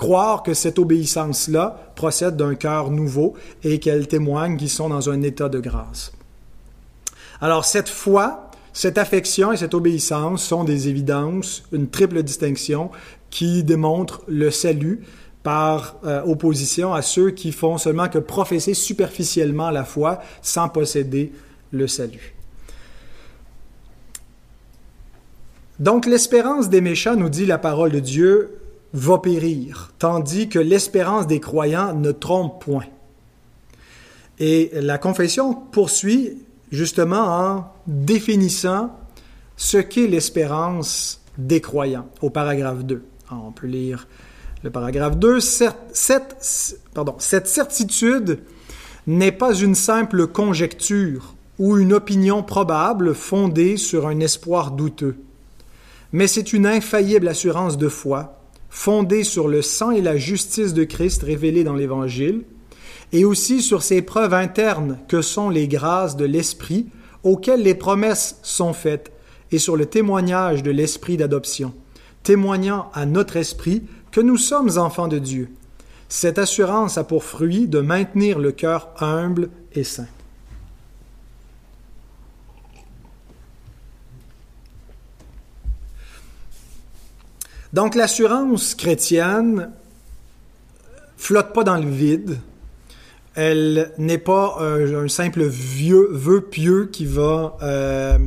croire 0.00 0.42
que 0.42 0.52
cette 0.52 0.80
obéissance-là 0.80 1.92
procède 1.94 2.36
d'un 2.36 2.56
cœur 2.56 2.90
nouveau 2.90 3.34
et 3.62 3.78
qu'elle 3.78 4.08
témoigne 4.08 4.56
qu'ils 4.56 4.68
sont 4.68 4.88
dans 4.88 5.10
un 5.10 5.22
état 5.22 5.48
de 5.48 5.60
grâce. 5.60 6.10
Alors 7.42 7.64
cette 7.64 7.88
foi, 7.88 8.52
cette 8.72 8.98
affection 8.98 9.50
et 9.50 9.56
cette 9.56 9.74
obéissance 9.74 10.44
sont 10.44 10.62
des 10.62 10.88
évidences, 10.88 11.64
une 11.72 11.88
triple 11.88 12.22
distinction 12.22 12.92
qui 13.30 13.64
démontre 13.64 14.22
le 14.28 14.52
salut 14.52 15.00
par 15.42 15.96
euh, 16.04 16.22
opposition 16.22 16.94
à 16.94 17.02
ceux 17.02 17.32
qui 17.32 17.50
font 17.50 17.78
seulement 17.78 18.08
que 18.08 18.20
professer 18.20 18.74
superficiellement 18.74 19.70
la 19.70 19.84
foi 19.84 20.20
sans 20.40 20.68
posséder 20.68 21.32
le 21.72 21.88
salut. 21.88 22.36
Donc 25.80 26.06
l'espérance 26.06 26.68
des 26.68 26.80
méchants, 26.80 27.16
nous 27.16 27.28
dit 27.28 27.44
la 27.44 27.58
parole 27.58 27.90
de 27.90 27.98
Dieu, 27.98 28.60
va 28.92 29.18
périr, 29.18 29.92
tandis 29.98 30.48
que 30.48 30.60
l'espérance 30.60 31.26
des 31.26 31.40
croyants 31.40 31.92
ne 31.92 32.12
trompe 32.12 32.62
point. 32.62 32.84
Et 34.38 34.70
la 34.74 34.98
confession 34.98 35.54
poursuit 35.54 36.36
justement 36.72 37.22
en 37.22 37.72
définissant 37.86 38.98
ce 39.56 39.76
qu'est 39.76 40.08
l'espérance 40.08 41.20
des 41.38 41.60
croyants 41.60 42.08
au 42.22 42.30
paragraphe 42.30 42.84
2. 42.84 43.04
Ah, 43.30 43.36
on 43.46 43.52
peut 43.52 43.66
lire 43.66 44.08
le 44.64 44.70
paragraphe 44.70 45.16
2. 45.18 45.38
Cette, 45.40 46.36
cette 47.18 47.46
certitude 47.46 48.40
n'est 49.06 49.32
pas 49.32 49.54
une 49.54 49.74
simple 49.74 50.26
conjecture 50.26 51.34
ou 51.58 51.76
une 51.76 51.92
opinion 51.92 52.42
probable 52.42 53.14
fondée 53.14 53.76
sur 53.76 54.06
un 54.06 54.18
espoir 54.20 54.72
douteux, 54.72 55.16
mais 56.12 56.26
c'est 56.26 56.52
une 56.52 56.66
infaillible 56.66 57.28
assurance 57.28 57.76
de 57.76 57.88
foi 57.88 58.38
fondée 58.70 59.22
sur 59.22 59.48
le 59.48 59.60
sang 59.60 59.90
et 59.90 60.00
la 60.00 60.16
justice 60.16 60.72
de 60.72 60.84
Christ 60.84 61.22
révélés 61.22 61.62
dans 61.62 61.74
l'Évangile, 61.74 62.44
et 63.12 63.24
aussi 63.24 63.60
sur 63.60 63.82
ces 63.82 64.02
preuves 64.02 64.34
internes 64.34 64.98
que 65.08 65.22
sont 65.22 65.50
les 65.50 65.68
grâces 65.68 66.16
de 66.16 66.24
l'Esprit 66.24 66.86
auxquelles 67.22 67.62
les 67.62 67.74
promesses 67.74 68.38
sont 68.42 68.72
faites, 68.72 69.12
et 69.52 69.58
sur 69.58 69.76
le 69.76 69.86
témoignage 69.86 70.62
de 70.62 70.70
l'Esprit 70.70 71.16
d'adoption, 71.16 71.74
témoignant 72.22 72.90
à 72.94 73.04
notre 73.06 73.36
esprit 73.36 73.82
que 74.10 74.20
nous 74.20 74.38
sommes 74.38 74.78
enfants 74.78 75.08
de 75.08 75.18
Dieu. 75.18 75.50
Cette 76.08 76.38
assurance 76.38 76.98
a 76.98 77.04
pour 77.04 77.22
fruit 77.22 77.68
de 77.68 77.80
maintenir 77.80 78.38
le 78.38 78.50
cœur 78.50 78.88
humble 78.98 79.50
et 79.74 79.84
saint. 79.84 80.08
Donc 87.72 87.94
l'assurance 87.94 88.74
chrétienne 88.74 89.70
flotte 91.16 91.54
pas 91.54 91.64
dans 91.64 91.78
le 91.78 91.88
vide, 91.88 92.38
elle 93.34 93.92
n'est 93.98 94.18
pas 94.18 94.58
un, 94.60 95.08
simple 95.08 95.44
vieux 95.44 96.08
vœu 96.10 96.42
pieux 96.42 96.88
qui 96.92 97.06
va 97.06 97.56
euh, 97.62 98.18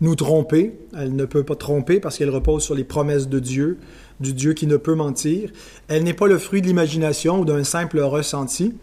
nous 0.00 0.14
tromper. 0.14 0.78
Elle 0.96 1.16
ne 1.16 1.24
peut 1.24 1.42
pas 1.42 1.56
tromper 1.56 2.00
parce 2.00 2.18
qu'elle 2.18 2.30
repose 2.30 2.62
sur 2.62 2.74
les 2.74 2.84
promesses 2.84 3.28
de 3.28 3.40
Dieu, 3.40 3.78
du 4.20 4.32
Dieu 4.32 4.52
qui 4.52 4.66
ne 4.66 4.76
peut 4.76 4.94
mentir. 4.94 5.50
Elle 5.88 6.04
n'est 6.04 6.14
pas 6.14 6.28
le 6.28 6.38
fruit 6.38 6.62
de 6.62 6.66
l'imagination 6.66 7.40
ou 7.40 7.44
d'un 7.44 7.64
simple 7.64 8.00
ressenti. 8.00 8.74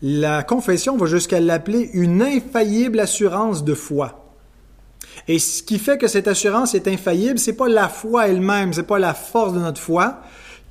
La 0.00 0.42
confession 0.42 0.96
va 0.96 1.06
jusqu'à 1.06 1.40
l'appeler 1.40 1.90
une 1.92 2.22
infaillible 2.22 3.00
assurance 3.00 3.64
de 3.64 3.74
foi. 3.74 4.24
Et 5.26 5.38
ce 5.38 5.62
qui 5.62 5.78
fait 5.78 5.98
que 5.98 6.06
cette 6.06 6.28
assurance 6.28 6.74
est 6.74 6.88
infaillible, 6.88 7.38
c'est 7.38 7.56
pas 7.56 7.68
la 7.68 7.88
foi 7.88 8.28
elle-même, 8.28 8.72
c'est 8.72 8.84
pas 8.84 8.98
la 8.98 9.14
force 9.14 9.52
de 9.52 9.58
notre 9.58 9.80
foi 9.80 10.20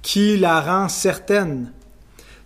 qui 0.02 0.38
la 0.38 0.62
rend 0.62 0.88
certaine. 0.88 1.72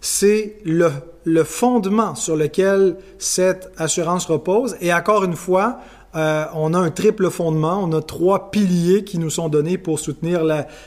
C'est 0.02 0.58
le 0.66 1.44
fondement 1.44 2.16
sur 2.16 2.36
lequel 2.36 2.98
cette 3.18 3.72
assurance 3.78 4.26
repose. 4.26 4.76
Et 4.82 4.94
encore 4.94 5.24
une 5.24 5.36
fois, 5.36 5.80
euh, 6.16 6.46
on 6.54 6.74
a 6.74 6.80
un 6.80 6.92
triple 6.92 7.30
fondement, 7.30 7.82
on 7.84 7.94
a 7.94 8.02
trois 8.02 8.52
piliers 8.52 9.04
qui 9.04 9.18
nous 9.18 9.30
sont 9.30 9.48
donnés 9.48 9.78
pour 9.78 10.00
soutenir 10.00 10.44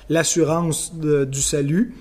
l'assurance 0.09 0.95
du 0.95 1.41
salut, 1.41 1.95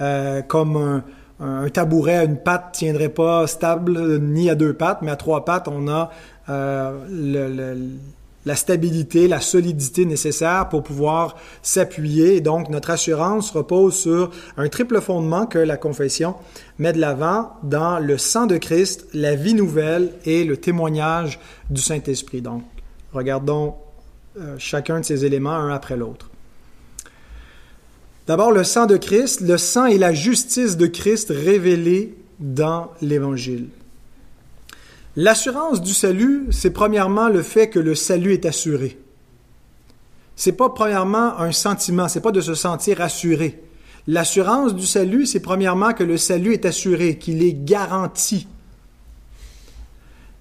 euh, 0.00 0.40
comme 0.42 1.02
un, 1.40 1.68
tabouret 1.70 2.16
à 2.16 2.24
une 2.24 2.38
patte 2.38 2.72
tiendrait 2.72 3.08
pas 3.10 3.46
stable 3.46 4.18
ni 4.18 4.48
à 4.48 4.54
deux 4.54 4.72
pattes, 4.72 5.00
mais 5.02 5.10
à 5.10 5.16
trois 5.16 5.44
pattes, 5.44 5.68
on 5.68 5.88
a 5.88 6.10
euh, 6.48 7.74
la 8.46 8.56
stabilité, 8.56 9.28
la 9.28 9.40
solidité 9.40 10.04
nécessaire 10.06 10.68
pour 10.68 10.82
pouvoir 10.82 11.36
s'appuyer. 11.62 12.36
Et 12.36 12.40
donc, 12.40 12.70
notre 12.70 12.90
assurance 12.90 13.50
repose 13.50 13.94
sur 13.94 14.30
un 14.56 14.68
triple 14.68 15.00
fondement 15.00 15.46
que 15.46 15.58
la 15.58 15.76
confession 15.76 16.34
met 16.78 16.92
de 16.92 16.98
l'avant 16.98 17.52
dans 17.62 17.98
le 17.98 18.16
sang 18.18 18.46
de 18.46 18.56
Christ, 18.56 19.06
la 19.12 19.34
vie 19.34 19.54
nouvelle 19.54 20.12
et 20.24 20.44
le 20.44 20.56
témoignage 20.56 21.38
du 21.68 21.80
Saint-Esprit. 21.80 22.40
Donc, 22.40 22.62
regardons 23.12 23.74
euh, 24.38 24.54
chacun 24.58 25.00
de 25.00 25.04
ces 25.04 25.24
éléments 25.24 25.50
un 25.50 25.72
après 25.72 25.96
l'autre. 25.96 26.30
D'abord, 28.26 28.52
le 28.52 28.64
sang 28.64 28.86
de 28.86 28.96
Christ, 28.96 29.40
le 29.40 29.58
sang 29.58 29.86
et 29.86 29.98
la 29.98 30.14
justice 30.14 30.76
de 30.76 30.86
Christ 30.86 31.30
révélés 31.30 32.16
dans 32.38 32.90
l'Évangile. 33.02 33.68
L'assurance 35.22 35.82
du 35.82 35.92
salut, 35.92 36.46
c'est 36.50 36.70
premièrement 36.70 37.28
le 37.28 37.42
fait 37.42 37.68
que 37.68 37.78
le 37.78 37.94
salut 37.94 38.32
est 38.32 38.46
assuré. 38.46 38.98
C'est 40.34 40.52
pas 40.52 40.70
premièrement 40.70 41.38
un 41.38 41.52
sentiment, 41.52 42.08
c'est 42.08 42.22
pas 42.22 42.32
de 42.32 42.40
se 42.40 42.54
sentir 42.54 43.02
assuré. 43.02 43.62
L'assurance 44.06 44.74
du 44.74 44.86
salut, 44.86 45.26
c'est 45.26 45.40
premièrement 45.40 45.92
que 45.92 46.04
le 46.04 46.16
salut 46.16 46.54
est 46.54 46.64
assuré, 46.64 47.18
qu'il 47.18 47.42
est 47.42 47.52
garanti. 47.52 48.48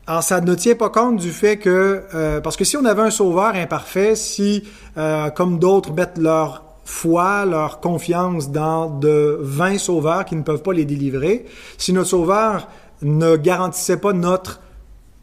Alors, 0.08 0.24
ça 0.24 0.40
ne 0.40 0.56
tient 0.56 0.76
pas 0.76 0.90
compte 0.90 1.18
du 1.18 1.32
fait 1.32 1.58
que, 1.58 2.04
euh, 2.16 2.40
parce 2.40 2.56
que 2.56 2.64
si 2.64 2.78
on 2.78 2.86
avait 2.86 3.02
un 3.02 3.12
sauveur 3.12 3.56
imparfait, 3.56 4.16
si, 4.16 4.64
euh, 4.96 5.30
comme 5.30 5.60
d'autres, 5.60 5.92
mettent 5.92 6.18
leur 6.18 6.64
foi, 6.86 7.46
leur 7.46 7.82
confiance 7.82 8.50
dans 8.50 8.90
de 8.90 9.40
20 9.42 9.78
sauveurs 9.78 10.24
qui 10.24 10.38
ne 10.38 10.44
peuvent 10.44 10.64
pas 10.64 10.72
les 10.72 10.86
délivrer, 10.86 11.48
si 11.78 11.92
notre 11.92 12.12
sauveur 12.12 12.70
ne 13.02 13.36
garantissait 13.36 13.98
pas 13.98 14.14
notre, 14.14 14.62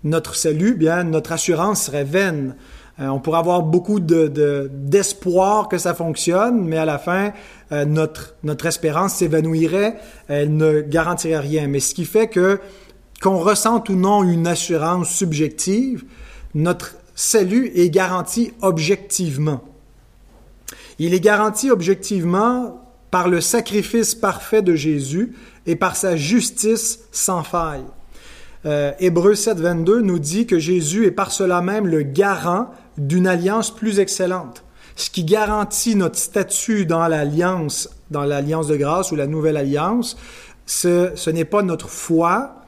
notre 0.06 0.36
salut, 0.36 0.74
bien, 0.74 1.02
notre 1.04 1.32
assurance 1.32 1.82
serait 1.82 2.04
vaine. 2.04 2.54
Euh, 3.00 3.08
on 3.08 3.18
pourrait 3.18 3.40
avoir 3.40 3.62
beaucoup 3.62 4.00
de, 4.00 4.70
d'espoir 4.72 5.68
que 5.68 5.78
ça 5.78 5.94
fonctionne, 5.94 6.64
mais 6.64 6.78
à 6.78 6.84
la 6.84 6.98
fin, 6.98 7.32
euh, 7.72 7.84
notre, 7.84 8.36
notre 8.44 8.66
espérance 8.66 9.14
s'évanouirait, 9.14 9.98
elle 10.28 10.56
ne 10.56 10.80
garantirait 10.80 11.40
rien. 11.40 11.66
Mais 11.66 11.80
ce 11.80 11.92
qui 11.92 12.04
fait 12.04 12.28
que, 12.28 12.60
qu'on 13.20 13.38
ressente 13.38 13.88
ou 13.88 13.96
non 13.96 14.22
une 14.22 14.46
assurance 14.46 15.10
subjective, 15.10 16.04
notre 16.54 16.94
salut 17.16 17.72
est 17.74 17.90
garanti 17.90 18.52
objectivement. 18.62 19.62
Il 20.98 21.14
est 21.14 21.20
garanti 21.20 21.70
objectivement 21.70 22.80
par 23.10 23.28
le 23.28 23.40
sacrifice 23.40 24.14
parfait 24.14 24.62
de 24.62 24.74
Jésus 24.74 25.34
et 25.66 25.74
par 25.74 25.96
sa 25.96 26.16
justice 26.16 27.00
sans 27.10 27.42
faille. 27.42 27.84
Euh, 28.66 28.92
Hébreu 28.98 29.34
7, 29.34 29.58
22 29.58 30.00
nous 30.00 30.18
dit 30.18 30.46
que 30.46 30.58
Jésus 30.58 31.06
est 31.06 31.12
par 31.12 31.30
cela 31.30 31.62
même 31.62 31.86
le 31.86 32.02
garant 32.02 32.70
d'une 32.98 33.26
alliance 33.26 33.72
plus 33.72 34.00
excellente. 34.00 34.64
Ce 34.96 35.10
qui 35.10 35.24
garantit 35.24 35.94
notre 35.94 36.18
statut 36.18 36.84
dans 36.84 37.06
l'alliance, 37.06 37.88
dans 38.10 38.24
l'alliance 38.24 38.66
de 38.66 38.76
grâce 38.76 39.12
ou 39.12 39.16
la 39.16 39.26
nouvelle 39.26 39.56
alliance, 39.56 40.16
ce, 40.64 41.12
ce 41.14 41.30
n'est 41.30 41.44
pas 41.44 41.62
notre 41.62 41.88
foi, 41.88 42.62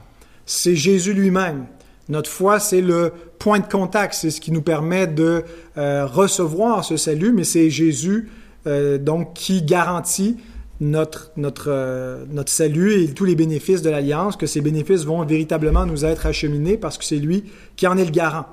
c'est 0.46 0.76
Jésus 0.76 1.14
lui-même. 1.14 1.66
Notre 2.08 2.30
foi, 2.30 2.60
c'est 2.60 2.80
le 2.80 3.12
point 3.38 3.58
de 3.58 3.66
contact, 3.66 4.14
c'est 4.14 4.30
ce 4.30 4.40
qui 4.40 4.52
nous 4.52 4.62
permet 4.62 5.06
de 5.06 5.44
euh, 5.76 6.06
recevoir 6.06 6.84
ce 6.84 6.96
salut, 6.96 7.32
mais 7.32 7.44
c'est 7.44 7.70
Jésus 7.70 8.30
euh, 8.66 8.98
donc 8.98 9.34
qui 9.34 9.62
garantit 9.62 10.36
notre, 10.80 11.32
notre, 11.37 11.66
euh, 11.68 12.25
notre 12.30 12.50
salut 12.50 13.02
et 13.02 13.12
tous 13.12 13.25
les 13.25 13.35
bénéfices 13.35 13.82
de 13.82 13.90
l'Alliance, 13.90 14.37
que 14.37 14.47
ces 14.47 14.61
bénéfices 14.61 15.04
vont 15.04 15.25
véritablement 15.25 15.87
nous 15.87 16.04
être 16.04 16.26
acheminés 16.26 16.76
parce 16.76 16.99
que 16.99 17.04
c'est 17.04 17.16
lui 17.16 17.44
qui 17.76 17.87
en 17.87 17.97
est 17.97 18.04
le 18.04 18.11
garant. 18.11 18.47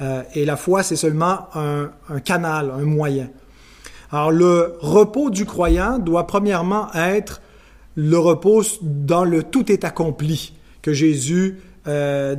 Euh, 0.00 0.22
et 0.34 0.44
la 0.44 0.56
foi, 0.56 0.82
c'est 0.82 0.96
seulement 0.96 1.48
un, 1.54 1.90
canal, 2.24 2.70
un 2.70 2.84
moyen. 2.84 3.28
Alors 4.10 4.30
le 4.30 4.76
repos 4.80 5.30
du 5.30 5.44
croyant 5.44 5.98
doit 5.98 6.26
premièrement 6.26 6.92
être 6.94 7.42
le 7.96 8.18
repos 8.18 8.62
dans 8.82 9.24
le 9.24 9.42
tout 9.42 9.72
est 9.72 9.84
accompli 9.84 10.54
que 10.82 10.92
Jésus 10.92 11.58
euh, 11.88 12.36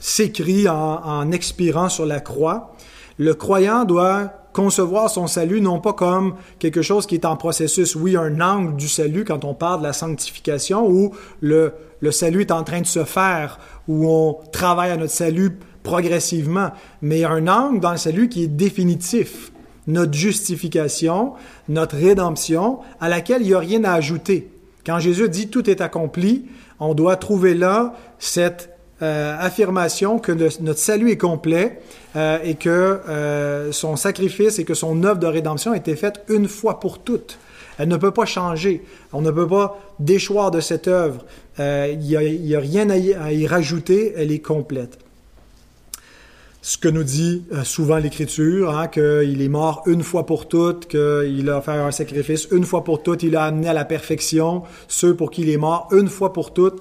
s'écrit 0.00 0.68
en 0.68 1.32
expirant 1.32 1.88
sur 1.88 2.06
la 2.06 2.20
croix. 2.20 2.74
Le 3.22 3.34
croyant 3.34 3.84
doit 3.84 4.32
concevoir 4.52 5.08
son 5.08 5.28
salut 5.28 5.60
non 5.60 5.78
pas 5.78 5.92
comme 5.92 6.34
quelque 6.58 6.82
chose 6.82 7.06
qui 7.06 7.14
est 7.14 7.24
en 7.24 7.36
processus, 7.36 7.94
oui, 7.94 8.16
un 8.16 8.40
angle 8.40 8.74
du 8.74 8.88
salut 8.88 9.24
quand 9.24 9.44
on 9.44 9.54
parle 9.54 9.78
de 9.78 9.86
la 9.86 9.92
sanctification, 9.92 10.88
où 10.88 11.14
le, 11.40 11.72
le 12.00 12.10
salut 12.10 12.40
est 12.40 12.50
en 12.50 12.64
train 12.64 12.80
de 12.80 12.86
se 12.86 13.04
faire, 13.04 13.60
où 13.86 14.08
on 14.10 14.40
travaille 14.50 14.90
à 14.90 14.96
notre 14.96 15.12
salut 15.12 15.56
progressivement, 15.84 16.72
mais 17.00 17.22
un 17.22 17.46
angle 17.46 17.78
dans 17.78 17.92
le 17.92 17.96
salut 17.96 18.28
qui 18.28 18.42
est 18.42 18.48
définitif, 18.48 19.52
notre 19.86 20.14
justification, 20.14 21.34
notre 21.68 21.94
rédemption, 21.94 22.80
à 23.00 23.08
laquelle 23.08 23.42
il 23.42 23.48
n'y 23.50 23.54
a 23.54 23.60
rien 23.60 23.84
à 23.84 23.92
ajouter. 23.92 24.50
Quand 24.84 24.98
Jésus 24.98 25.28
dit 25.28 25.46
tout 25.46 25.70
est 25.70 25.80
accompli, 25.80 26.46
on 26.80 26.94
doit 26.94 27.14
trouver 27.14 27.54
là 27.54 27.94
cette 28.18 28.71
euh, 29.02 29.36
affirmation 29.36 30.20
que 30.20 30.30
notre 30.30 30.78
salut 30.78 31.10
est 31.10 31.16
complet 31.16 31.80
euh, 32.14 32.38
et 32.44 32.54
que 32.54 32.68
euh, 32.68 33.72
son 33.72 33.96
sacrifice 33.96 34.60
et 34.60 34.64
que 34.64 34.74
son 34.74 35.02
œuvre 35.02 35.18
de 35.18 35.26
rédemption 35.26 35.72
a 35.72 35.76
été 35.76 35.96
faite 35.96 36.22
une 36.28 36.46
fois 36.46 36.78
pour 36.78 37.00
toutes. 37.00 37.36
Elle 37.78 37.88
ne 37.88 37.96
peut 37.96 38.12
pas 38.12 38.26
changer. 38.26 38.84
On 39.12 39.20
ne 39.20 39.32
peut 39.32 39.48
pas 39.48 39.80
déchoir 39.98 40.52
de 40.52 40.60
cette 40.60 40.86
œuvre. 40.86 41.24
Il 41.58 41.98
n'y 41.98 42.54
a, 42.54 42.60
rien 42.60 42.90
à 42.90 42.96
y, 42.96 43.12
à 43.12 43.32
y, 43.32 43.44
rajouter. 43.46 44.12
Elle 44.16 44.30
est 44.30 44.38
complète. 44.38 44.98
Ce 46.60 46.78
que 46.78 46.88
nous 46.88 47.02
dit 47.02 47.42
souvent 47.64 47.96
l'Écriture, 47.96 48.78
hein, 48.78 48.86
qu'il 48.86 49.42
est 49.42 49.48
mort 49.48 49.82
une 49.86 50.04
fois 50.04 50.26
pour 50.26 50.46
toutes, 50.46 50.86
qu'il 50.86 51.50
a 51.50 51.60
fait 51.60 51.72
un 51.72 51.90
sacrifice 51.90 52.46
une 52.52 52.64
fois 52.64 52.84
pour 52.84 53.02
toutes, 53.02 53.24
il 53.24 53.34
a 53.34 53.46
amené 53.46 53.68
à 53.68 53.72
la 53.72 53.84
perfection 53.84 54.62
ceux 54.86 55.16
pour 55.16 55.32
qui 55.32 55.42
il 55.42 55.50
est 55.50 55.56
mort 55.56 55.88
une 55.90 56.08
fois 56.08 56.32
pour 56.32 56.52
toutes. 56.52 56.80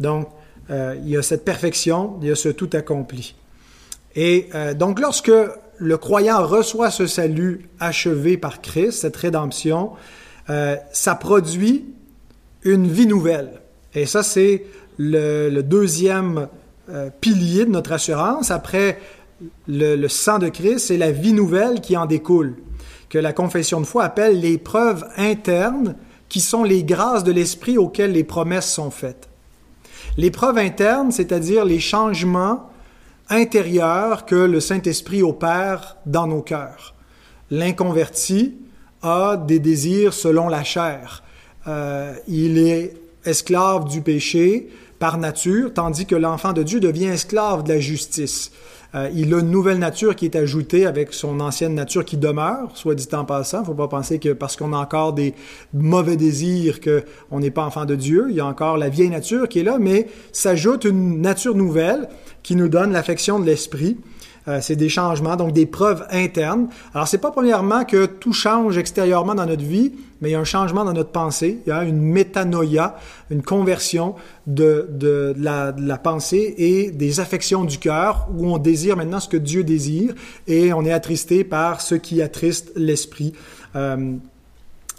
Donc, 0.00 0.26
euh, 0.70 0.94
il 1.02 1.08
y 1.08 1.16
a 1.16 1.22
cette 1.22 1.44
perfection, 1.44 2.16
il 2.20 2.28
y 2.28 2.30
a 2.30 2.36
ce 2.36 2.48
tout 2.48 2.70
accompli. 2.72 3.34
Et 4.14 4.48
euh, 4.54 4.74
donc 4.74 5.00
lorsque 5.00 5.32
le 5.78 5.96
croyant 5.96 6.46
reçoit 6.46 6.90
ce 6.90 7.06
salut 7.06 7.68
achevé 7.80 8.36
par 8.36 8.60
Christ, 8.60 9.00
cette 9.00 9.16
rédemption, 9.16 9.90
euh, 10.48 10.76
ça 10.92 11.14
produit 11.14 11.86
une 12.62 12.86
vie 12.86 13.06
nouvelle. 13.06 13.60
Et 13.94 14.06
ça, 14.06 14.22
c'est 14.22 14.64
le, 14.98 15.60
deuxième 15.62 16.48
pilier 17.20 17.64
de 17.64 17.70
notre 17.70 17.92
assurance. 17.92 18.50
Après 18.50 18.98
le, 19.66 19.96
le 19.96 20.08
sang 20.08 20.38
de 20.38 20.48
Christ, 20.48 20.88
c'est 20.88 20.98
la 20.98 21.10
vie 21.10 21.32
nouvelle 21.32 21.80
qui 21.80 21.96
en 21.96 22.04
découle, 22.06 22.56
que 23.08 23.18
la 23.18 23.32
confession 23.32 23.80
de 23.80 23.86
foi 23.86 24.04
appelle 24.04 24.40
les 24.40 24.58
preuves 24.58 25.06
internes 25.16 25.96
qui 26.28 26.40
sont 26.40 26.62
les 26.62 26.84
grâces 26.84 27.24
de 27.24 27.32
l'Esprit 27.32 27.78
auxquelles 27.78 28.12
les 28.12 28.24
promesses 28.24 28.70
sont 28.70 28.90
faites. 28.90 29.29
L'épreuve 30.16 30.58
interne, 30.58 31.12
c'est-à-dire 31.12 31.64
les 31.64 31.80
changements 31.80 32.70
intérieurs 33.28 34.26
que 34.26 34.34
le 34.34 34.60
Saint-Esprit 34.60 35.22
opère 35.22 35.96
dans 36.06 36.26
nos 36.26 36.42
cœurs. 36.42 36.94
L'inconverti 37.50 38.56
a 39.02 39.36
des 39.36 39.58
désirs 39.58 40.12
selon 40.12 40.48
la 40.48 40.64
chair. 40.64 41.22
Euh, 41.66 42.14
il 42.28 42.58
est 42.58 42.94
esclave 43.24 43.88
du 43.88 44.00
péché 44.00 44.68
par 44.98 45.16
nature, 45.18 45.72
tandis 45.72 46.06
que 46.06 46.14
l'enfant 46.14 46.52
de 46.52 46.62
Dieu 46.62 46.80
devient 46.80 47.06
esclave 47.06 47.62
de 47.62 47.72
la 47.72 47.80
justice. 47.80 48.50
Euh, 48.94 49.08
il 49.14 49.32
a 49.34 49.38
une 49.38 49.50
nouvelle 49.50 49.78
nature 49.78 50.16
qui 50.16 50.24
est 50.24 50.34
ajoutée 50.34 50.84
avec 50.84 51.12
son 51.12 51.38
ancienne 51.38 51.74
nature 51.74 52.04
qui 52.04 52.16
demeure, 52.16 52.70
soit 52.74 52.96
dit 52.96 53.06
en 53.12 53.24
passant. 53.24 53.64
faut 53.64 53.74
pas 53.74 53.86
penser 53.86 54.18
que 54.18 54.32
parce 54.32 54.56
qu'on 54.56 54.72
a 54.72 54.78
encore 54.78 55.12
des 55.12 55.34
mauvais 55.72 56.16
désirs 56.16 56.80
qu'on 56.80 57.38
n'est 57.38 57.52
pas 57.52 57.64
enfant 57.64 57.84
de 57.84 57.94
Dieu. 57.94 58.26
Il 58.30 58.36
y 58.36 58.40
a 58.40 58.46
encore 58.46 58.78
la 58.78 58.88
vieille 58.88 59.10
nature 59.10 59.48
qui 59.48 59.60
est 59.60 59.64
là, 59.64 59.78
mais 59.78 60.08
s'ajoute 60.32 60.84
une 60.84 61.20
nature 61.20 61.54
nouvelle 61.54 62.08
qui 62.42 62.56
nous 62.56 62.68
donne 62.68 62.90
l'affection 62.92 63.38
de 63.38 63.44
l'esprit. 63.44 63.96
Euh, 64.48 64.60
c'est 64.62 64.76
des 64.76 64.88
changements, 64.88 65.36
donc 65.36 65.52
des 65.52 65.66
preuves 65.66 66.06
internes. 66.10 66.68
Alors, 66.94 67.06
c'est 67.06 67.18
pas 67.18 67.30
premièrement 67.30 67.84
que 67.84 68.06
tout 68.06 68.32
change 68.32 68.78
extérieurement 68.78 69.34
dans 69.34 69.46
notre 69.46 69.64
vie, 69.64 69.92
mais 70.20 70.30
il 70.30 70.32
y 70.32 70.34
a 70.34 70.40
un 70.40 70.44
changement 70.44 70.84
dans 70.84 70.92
notre 70.92 71.10
pensée. 71.10 71.60
Il 71.66 71.68
y 71.68 71.72
a 71.72 71.84
une 71.84 72.00
métanoïa, 72.00 72.96
une 73.30 73.42
conversion 73.42 74.14
de, 74.46 74.88
la, 75.36 75.98
pensée 75.98 76.54
et 76.56 76.90
des 76.90 77.20
affections 77.20 77.64
du 77.64 77.78
cœur, 77.78 78.28
où 78.36 78.46
on 78.52 78.58
désire 78.58 78.96
maintenant 78.96 79.20
ce 79.20 79.28
que 79.28 79.36
Dieu 79.36 79.64
désire 79.64 80.14
et 80.46 80.72
on 80.72 80.84
est 80.84 80.92
attristé 80.92 81.44
par 81.44 81.80
ce 81.80 81.94
qui 81.94 82.22
attriste 82.22 82.72
l'esprit. 82.76 83.34
Euh, 83.76 84.16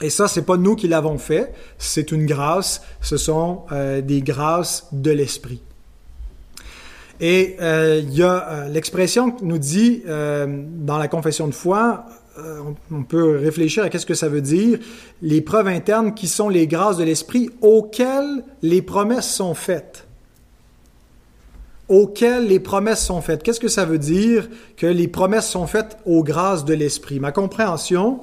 et 0.01 0.10
ça, 0.10 0.27
c'est 0.27 0.41
pas 0.43 0.58
nous 0.58 0.75
qui 0.75 0.88
l'avons 0.88 1.17
fait, 1.17 1.54
c'est 1.77 2.12
une 2.12 2.25
grâce, 2.25 2.82
ce 3.01 3.17
sont 3.17 3.63
euh, 3.71 4.01
des 4.01 4.21
grâces 4.21 4.88
de 4.91 5.12
l'esprit. 5.12 5.62
Et 7.22 7.56
euh, 7.62 8.02
il 8.04 8.16
y 8.16 8.24
a 8.24 8.50
euh, 8.50 8.68
l'expression 8.70 9.36
nous 9.44 9.60
dit 9.60 10.02
euh, 10.08 10.48
dans 10.80 10.98
la 10.98 11.08
confession 11.08 11.48
de 11.48 11.54
foi, 11.54 12.06
on 12.90 13.04
peut 13.04 13.38
réfléchir 13.38 13.84
à 13.84 13.90
qu'est-ce 13.90 14.06
que 14.06 14.16
ça 14.16 14.28
veut 14.28 14.42
dire, 14.42 14.80
les 15.22 15.42
preuves 15.42 15.68
internes 15.68 16.16
qui 16.16 16.28
sont 16.28 16.50
les 16.50 16.66
grâces 16.66 16.98
de 16.98 17.04
l'esprit 17.04 17.52
auxquelles 17.62 18.44
les 18.64 18.82
promesses 18.82 19.32
sont 19.32 19.54
faites. 19.54 20.08
Auxquelles 21.88 22.48
les 22.48 22.60
promesses 22.60 23.06
sont 23.06 23.22
faites. 23.22 23.44
Qu'est-ce 23.44 23.60
que 23.60 23.68
ça 23.68 23.86
veut 23.86 24.00
dire 24.00 24.50
que 24.76 24.88
les 24.88 25.08
promesses 25.08 25.48
sont 25.50 25.68
faites 25.68 25.98
aux 26.06 26.24
grâces 26.24 26.66
de 26.66 26.74
l'esprit? 26.74 27.20
Ma 27.20 27.32
compréhension 27.32 28.22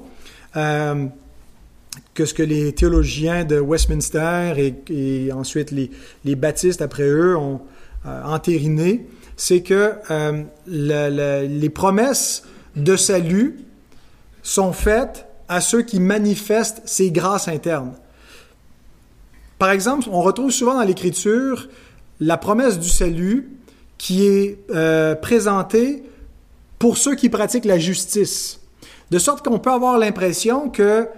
que 0.54 2.24
ce 2.24 2.34
que 2.34 2.42
les 2.42 2.72
théologiens 2.72 3.44
de 3.44 3.60
Westminster 3.60 4.54
et, 4.56 4.74
et 4.90 5.32
ensuite 5.32 5.70
les, 5.70 5.90
les 6.24 6.34
baptistes 6.34 6.82
après 6.82 7.06
eux 7.06 7.36
ont 7.36 7.60
entériné, 8.04 9.06
c'est 9.36 9.62
que 9.62 9.94
euh, 10.10 10.42
le, 10.66 11.10
le, 11.10 11.46
les 11.46 11.70
promesses 11.70 12.42
de 12.76 12.96
salut 12.96 13.60
sont 14.42 14.72
faites 14.72 15.26
à 15.48 15.60
ceux 15.60 15.82
qui 15.82 16.00
manifestent 16.00 16.82
ces 16.84 17.10
grâces 17.10 17.48
internes. 17.48 17.94
Par 19.58 19.70
exemple, 19.70 20.08
on 20.10 20.20
retrouve 20.20 20.50
souvent 20.50 20.74
dans 20.74 20.82
l'Écriture 20.82 21.68
la 22.20 22.36
promesse 22.36 22.78
du 22.78 22.88
salut 22.88 23.50
qui 23.96 24.26
est 24.26 24.58
euh, 24.70 25.14
présentée 25.14 26.02
pour 26.78 26.96
ceux 26.96 27.14
qui 27.14 27.28
pratiquent 27.28 27.64
la 27.64 27.78
justice. 27.78 28.60
De 29.10 29.18
sorte 29.18 29.44
qu'on 29.44 29.58
peut 29.58 29.72
avoir 29.72 29.98
l'impression 29.98 30.68
que 30.68 31.08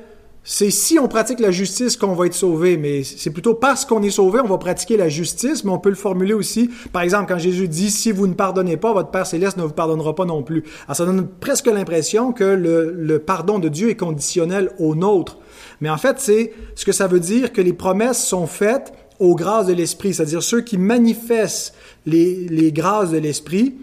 c'est 0.42 0.70
si 0.70 0.98
on 0.98 1.06
pratique 1.06 1.38
la 1.38 1.50
justice 1.50 1.98
qu'on 1.98 2.14
va 2.14 2.26
être 2.26 2.34
sauvé, 2.34 2.78
mais 2.78 3.02
c'est 3.04 3.30
plutôt 3.30 3.54
parce 3.54 3.84
qu'on 3.84 4.02
est 4.02 4.10
sauvé, 4.10 4.40
on 4.40 4.48
va 4.48 4.56
pratiquer 4.56 4.96
la 4.96 5.10
justice, 5.10 5.64
mais 5.64 5.70
on 5.70 5.78
peut 5.78 5.90
le 5.90 5.94
formuler 5.94 6.32
aussi. 6.32 6.70
Par 6.92 7.02
exemple, 7.02 7.26
quand 7.28 7.38
Jésus 7.38 7.68
dit 7.68 7.90
si 7.90 8.10
vous 8.10 8.26
ne 8.26 8.32
pardonnez 8.32 8.78
pas, 8.78 8.92
votre 8.92 9.10
Père 9.10 9.26
céleste 9.26 9.58
ne 9.58 9.64
vous 9.64 9.72
pardonnera 9.72 10.14
pas 10.14 10.24
non 10.24 10.42
plus. 10.42 10.64
Alors 10.86 10.96
ça 10.96 11.04
donne 11.04 11.28
presque 11.28 11.66
l'impression 11.66 12.32
que 12.32 12.44
le, 12.44 13.18
pardon 13.18 13.58
de 13.58 13.68
Dieu 13.68 13.90
est 13.90 13.96
conditionnel 13.96 14.70
au 14.78 14.94
nôtre. 14.94 15.36
Mais 15.82 15.90
en 15.90 15.98
fait, 15.98 16.18
c'est 16.18 16.52
ce 16.74 16.84
que 16.86 16.92
ça 16.92 17.06
veut 17.06 17.20
dire 17.20 17.52
que 17.52 17.60
les 17.60 17.74
promesses 17.74 18.26
sont 18.26 18.46
faites 18.46 18.92
aux 19.18 19.34
grâces 19.34 19.66
de 19.66 19.74
l'Esprit, 19.74 20.14
c'est-à-dire 20.14 20.42
ceux 20.42 20.62
qui 20.62 20.78
manifestent 20.78 21.74
les, 22.06 22.72
grâces 22.72 23.10
de 23.10 23.18
l'Esprit, 23.18 23.74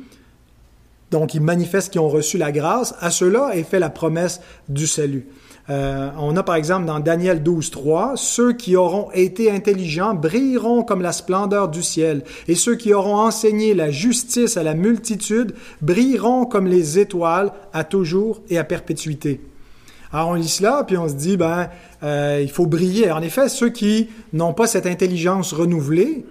donc 1.11 1.35
ils 1.35 1.41
manifestent 1.41 1.93
qui 1.93 1.99
ont 1.99 2.09
reçu 2.09 2.39
la 2.39 2.51
grâce, 2.51 2.95
à 2.99 3.11
ceux-là 3.11 3.51
est 3.53 3.63
fait 3.63 3.79
la 3.79 3.91
promesse 3.91 4.41
du 4.67 4.87
salut. 4.87 5.27
Euh, 5.69 6.09
on 6.17 6.37
a 6.37 6.43
par 6.43 6.55
exemple 6.55 6.85
dans 6.85 6.99
Daniel 6.99 7.43
12, 7.43 7.71
3, 7.71 8.13
ceux 8.15 8.53
qui 8.53 8.77
auront 8.77 9.11
été 9.11 9.51
intelligents 9.51 10.13
brilleront 10.13 10.83
comme 10.83 11.01
la 11.01 11.11
splendeur 11.11 11.67
du 11.67 11.83
ciel, 11.83 12.23
et 12.47 12.55
ceux 12.55 12.75
qui 12.75 12.93
auront 12.93 13.17
enseigné 13.17 13.73
la 13.73 13.91
justice 13.91 14.55
à 14.55 14.63
la 14.63 14.73
multitude 14.73 15.55
brilleront 15.81 16.45
comme 16.45 16.67
les 16.67 16.99
étoiles 16.99 17.51
à 17.73 17.83
toujours 17.83 18.41
et 18.49 18.57
à 18.57 18.63
perpétuité. 18.63 19.41
Alors 20.13 20.29
on 20.29 20.33
lit 20.35 20.47
cela, 20.47 20.85
puis 20.87 20.97
on 20.97 21.09
se 21.09 21.15
dit, 21.15 21.35
ben, 21.35 21.69
euh, 22.01 22.39
il 22.41 22.49
faut 22.49 22.65
briller. 22.65 23.11
En 23.11 23.21
effet, 23.21 23.49
ceux 23.49 23.69
qui 23.69 24.09
n'ont 24.31 24.53
pas 24.53 24.67
cette 24.67 24.85
intelligence 24.85 25.51
renouvelée, 25.51 26.25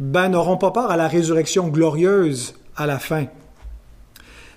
ben, 0.00 0.28
n'auront 0.28 0.58
pas 0.58 0.70
part 0.70 0.90
à 0.90 0.98
la 0.98 1.08
résurrection 1.08 1.68
glorieuse 1.68 2.54
à 2.76 2.86
la 2.86 2.98
fin. 2.98 3.26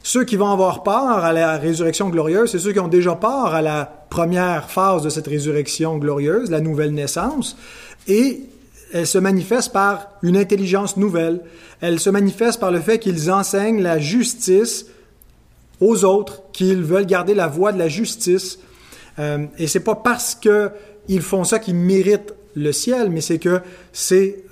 Ceux 0.08 0.24
qui 0.24 0.36
vont 0.36 0.52
avoir 0.52 0.84
part 0.84 1.26
à 1.26 1.34
la 1.34 1.58
résurrection 1.58 2.10
glorieuse, 2.10 2.52
c'est 2.52 2.60
ceux 2.60 2.72
qui 2.72 2.80
ont 2.80 2.88
déjà 2.88 3.16
part 3.16 3.56
à 3.56 3.64
la 3.64 3.86
première 4.12 4.70
phase 4.70 5.02
de 5.02 5.10
cette 5.10 5.26
résurrection 5.26 5.98
glorieuse, 5.98 6.52
la 6.52 6.62
nouvelle 6.62 6.94
naissance, 6.94 7.58
et 8.08 8.42
elle 8.94 9.08
se 9.08 9.18
manifeste 9.18 9.74
par 9.74 10.10
une 10.22 10.38
intelligence 10.38 10.96
nouvelle. 10.96 11.42
Elle 11.82 12.00
se 12.00 12.12
manifeste 12.12 12.60
par 12.60 12.70
le 12.72 12.82
fait 12.82 13.00
qu'ils 13.00 13.32
enseignent 13.32 13.82
la 13.82 13.98
justice 13.98 14.86
aux 15.82 16.06
autres, 16.06 16.44
qu'ils 16.54 16.84
veulent 16.84 17.08
garder 17.08 17.34
la 17.34 17.48
voie 17.48 17.72
de 17.72 17.80
la 17.80 17.88
justice. 17.88 18.60
Euh, 19.18 19.48
et 19.58 19.66
c'est 19.66 19.80
pas 19.80 19.96
parce 19.96 20.36
qu'ils 20.36 21.22
font 21.24 21.44
ça 21.44 21.58
qu'ils 21.58 21.74
méritent 21.74 22.36
le 22.54 22.72
ciel, 22.72 23.10
mais 23.10 23.22
c'est 23.22 23.40
que 23.40 23.60
c'est 23.92 24.44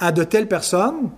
à 0.00 0.10
de 0.10 0.24
telles 0.24 0.48
personnes, 0.48 1.10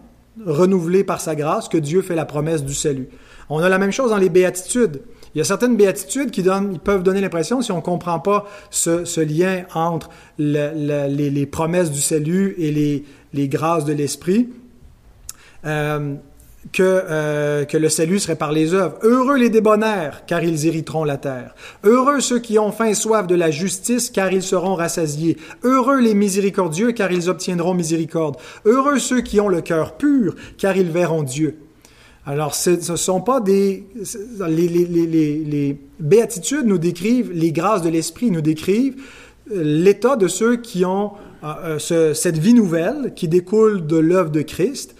renouvelées 0.44 1.04
par 1.04 1.22
sa 1.22 1.34
grâce, 1.34 1.70
que 1.70 1.78
Dieu 1.78 2.02
fait 2.02 2.14
la 2.14 2.26
promesse 2.26 2.62
du 2.62 2.74
salut. 2.74 3.08
On 3.50 3.60
a 3.60 3.68
la 3.68 3.78
même 3.78 3.92
chose 3.92 4.10
dans 4.10 4.16
les 4.16 4.28
béatitudes. 4.28 5.00
Il 5.34 5.38
y 5.38 5.40
a 5.40 5.44
certaines 5.44 5.76
béatitudes 5.76 6.30
qui 6.30 6.42
peuvent 6.42 7.02
donner 7.02 7.20
l'impression, 7.20 7.62
si 7.62 7.70
on 7.72 7.76
ne 7.76 7.82
comprend 7.82 8.18
pas 8.18 8.46
ce, 8.70 9.20
lien 9.20 9.64
entre 9.74 10.10
les, 10.38 11.46
promesses 11.46 11.90
du 11.90 12.00
salut 12.00 12.54
et 12.58 13.04
les, 13.32 13.48
grâces 13.48 13.84
de 13.84 13.92
l'Esprit, 13.92 14.48
euh, 15.64 16.14
que, 16.72 16.82
euh, 16.82 17.64
que 17.64 17.76
le 17.76 17.88
salut 17.88 18.18
serait 18.18 18.36
par 18.36 18.52
les 18.52 18.74
œuvres. 18.74 18.98
Heureux 19.02 19.36
les 19.36 19.50
débonnaires, 19.50 20.24
car 20.26 20.42
ils 20.42 20.66
hériteront 20.66 21.04
la 21.04 21.16
terre. 21.16 21.54
Heureux 21.84 22.20
ceux 22.20 22.38
qui 22.38 22.58
ont 22.58 22.72
faim 22.72 22.86
et 22.86 22.94
soif 22.94 23.26
de 23.26 23.34
la 23.34 23.50
justice, 23.50 24.10
car 24.10 24.32
ils 24.32 24.42
seront 24.42 24.74
rassasiés. 24.74 25.36
Heureux 25.62 26.00
les 26.00 26.14
miséricordieux, 26.14 26.92
car 26.92 27.12
ils 27.12 27.30
obtiendront 27.30 27.74
miséricorde. 27.74 28.36
Heureux 28.64 28.98
ceux 28.98 29.20
qui 29.20 29.40
ont 29.40 29.48
le 29.48 29.60
cœur 29.60 29.96
pur, 29.96 30.34
car 30.58 30.76
ils 30.76 30.90
verront 30.90 31.22
Dieu. 31.22 31.58
Alors, 32.28 32.54
ce 32.54 32.92
ne 32.92 32.96
sont 32.96 33.22
pas 33.22 33.40
des... 33.40 33.86
Les, 34.46 35.78
béatitudes 35.98 36.66
nous 36.66 36.76
décrivent, 36.76 37.32
les 37.32 37.52
grâces 37.52 37.80
de 37.80 37.88
l'Esprit 37.88 38.30
nous 38.30 38.42
décrivent 38.42 38.96
euh, 39.50 39.62
l'état 39.62 40.14
de 40.14 40.28
ceux 40.28 40.56
qui 40.56 40.84
ont 40.84 41.12
euh, 41.42 41.78
euh, 41.90 42.12
cette 42.12 42.36
vie 42.36 42.52
nouvelle 42.52 43.14
qui 43.16 43.28
découle 43.28 43.86
de 43.86 43.96
l'œuvre 43.96 44.30
de 44.30 44.42
Christ 44.42 44.94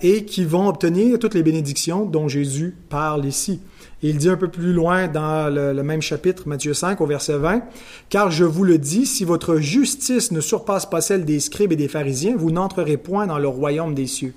et 0.00 0.24
qui 0.24 0.44
vont 0.44 0.68
obtenir 0.68 1.18
toutes 1.18 1.34
les 1.34 1.42
bénédictions 1.42 2.04
dont 2.04 2.28
Jésus 2.28 2.76
parle 2.88 3.24
ici. 3.24 3.60
il 4.00 4.16
dit 4.16 4.28
un 4.28 4.36
peu 4.36 4.46
plus 4.46 4.72
loin 4.72 5.08
dans 5.08 5.52
le, 5.52 5.72
le, 5.72 5.82
même 5.82 6.02
chapitre, 6.02 6.44
Matthieu 6.46 6.72
5, 6.72 7.00
au 7.00 7.06
verset 7.06 7.36
20, 7.36 7.62
Car 8.08 8.30
je 8.30 8.44
vous 8.44 8.62
le 8.62 8.78
dis, 8.78 9.06
si 9.06 9.24
votre 9.24 9.56
justice 9.56 10.30
ne 10.30 10.40
surpasse 10.40 10.86
pas 10.86 11.00
celle 11.00 11.24
des 11.24 11.40
scribes 11.40 11.72
et 11.72 11.76
des 11.76 11.88
pharisiens, 11.88 12.36
vous 12.36 12.52
n'entrerez 12.52 12.96
point 12.96 13.26
dans 13.26 13.38
le 13.38 13.48
royaume 13.48 13.94
des 13.94 14.06
cieux. 14.06 14.34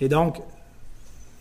Et 0.00 0.08
donc, 0.08 0.38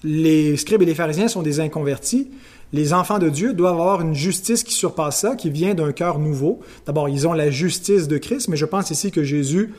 les 0.04 0.58
scribes 0.58 0.82
et 0.82 0.86
les 0.86 0.96
pharisiens 0.96 1.28
sont 1.28 1.42
des 1.42 1.60
inconvertis. 1.60 2.30
Les 2.74 2.94
enfants 2.94 3.20
de 3.20 3.30
Dieu 3.30 3.54
doivent 3.54 3.80
avoir 3.80 4.02
une 4.02 4.16
justice 4.16 4.63
qui 4.63 4.74
surpasse 4.74 5.20
ça, 5.20 5.36
qui 5.36 5.50
vient 5.50 5.76
d'un 5.76 5.92
cœur 5.92 6.20
nouveau. 6.20 6.60
D'abord, 6.86 7.08
ils 7.08 7.28
ont 7.28 7.34
la 7.34 7.52
justice 7.52 8.08
de 8.08 8.18
Christ, 8.18 8.48
mais 8.48 8.58
je 8.58 8.66
pense 8.66 8.89
ici 8.89 9.12
que 9.12 9.24
Jésus 9.24 9.74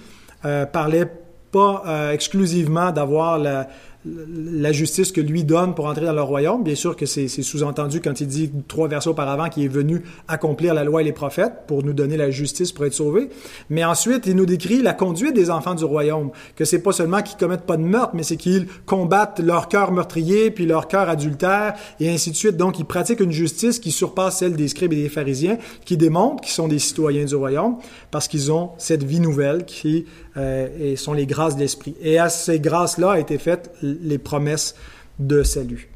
euh, 0.44 0.64
parlait 0.64 1.10
pas 1.50 1.82
euh, 1.86 2.12
exclusivement 2.12 2.92
d'avoir 2.92 3.38
la, 3.38 3.68
la 4.04 4.72
justice 4.72 5.12
que 5.12 5.20
lui 5.20 5.44
donne 5.44 5.74
pour 5.74 5.86
entrer 5.86 6.04
dans 6.04 6.12
le 6.12 6.22
royaume. 6.22 6.62
Bien 6.62 6.74
sûr 6.74 6.94
que 6.94 7.06
c'est 7.06 7.28
sous-entendu 7.28 8.00
quand 8.00 8.20
il 8.20 8.26
dit 8.26 8.50
trois 8.68 8.86
versets 8.86 9.08
auparavant 9.08 9.48
qu'il 9.48 9.64
est 9.64 9.68
venu 9.68 10.02
accomplir 10.28 10.74
la 10.74 10.84
loi 10.84 11.00
et 11.00 11.04
les 11.04 11.12
prophètes 11.12 11.64
pour 11.66 11.82
nous 11.82 11.94
donner 11.94 12.16
la 12.16 12.30
justice 12.30 12.72
pour 12.72 12.84
être 12.84 12.92
sauvés. 12.92 13.30
Mais 13.70 13.84
ensuite, 13.84 14.26
il 14.26 14.36
nous 14.36 14.46
décrit 14.46 14.82
la 14.82 14.92
conduite 14.92 15.34
des 15.34 15.50
enfants 15.50 15.74
du 15.74 15.84
royaume, 15.84 16.30
que 16.54 16.64
c'est 16.64 16.80
pas 16.80 16.92
seulement 16.92 17.22
qu'ils 17.22 17.38
commettent 17.38 17.66
pas 17.66 17.76
de 17.76 17.82
meurtre, 17.82 18.12
mais 18.14 18.22
c'est 18.22 18.36
qu'ils 18.36 18.66
combattent 18.84 19.40
leur 19.40 19.68
cœur 19.68 19.92
meurtrier 19.92 20.50
puis 20.50 20.66
leur 20.66 20.86
cœur 20.86 21.08
adultère 21.08 21.74
et 21.98 22.10
ainsi 22.10 22.30
de 22.30 22.36
suite. 22.36 22.56
Donc, 22.56 22.78
ils 22.78 22.84
pratiquent 22.84 23.20
une 23.20 23.32
justice 23.32 23.78
qui 23.78 23.90
surpasse 23.90 24.38
celle 24.38 24.54
des 24.54 24.68
scribes 24.68 24.92
et 24.92 25.02
des 25.02 25.08
pharisiens, 25.08 25.58
qui 25.84 25.96
démontre 25.96 26.42
qu'ils 26.42 26.52
sont 26.52 26.68
des 26.68 26.78
citoyens 26.78 27.24
du 27.24 27.36
royaume 27.36 27.76
parce 28.10 28.28
qu'ils 28.28 28.52
ont 28.52 28.70
cette 28.76 29.02
vie 29.02 29.20
nouvelle 29.20 29.64
qui 29.64 30.04
euh, 30.36 30.96
sont 30.96 31.12
les 31.12 31.26
grâces 31.26 31.56
de 31.56 31.60
l'esprit. 31.60 31.94
Et 32.00 32.18
à 32.18 32.28
ces 32.28 32.60
grâces-là 32.60 33.12
a 33.12 33.18
été 33.18 33.38
faites 33.38 33.70
les 33.82 34.18
promesses 34.18 34.74
de 35.18 35.42
salut. 35.42 35.90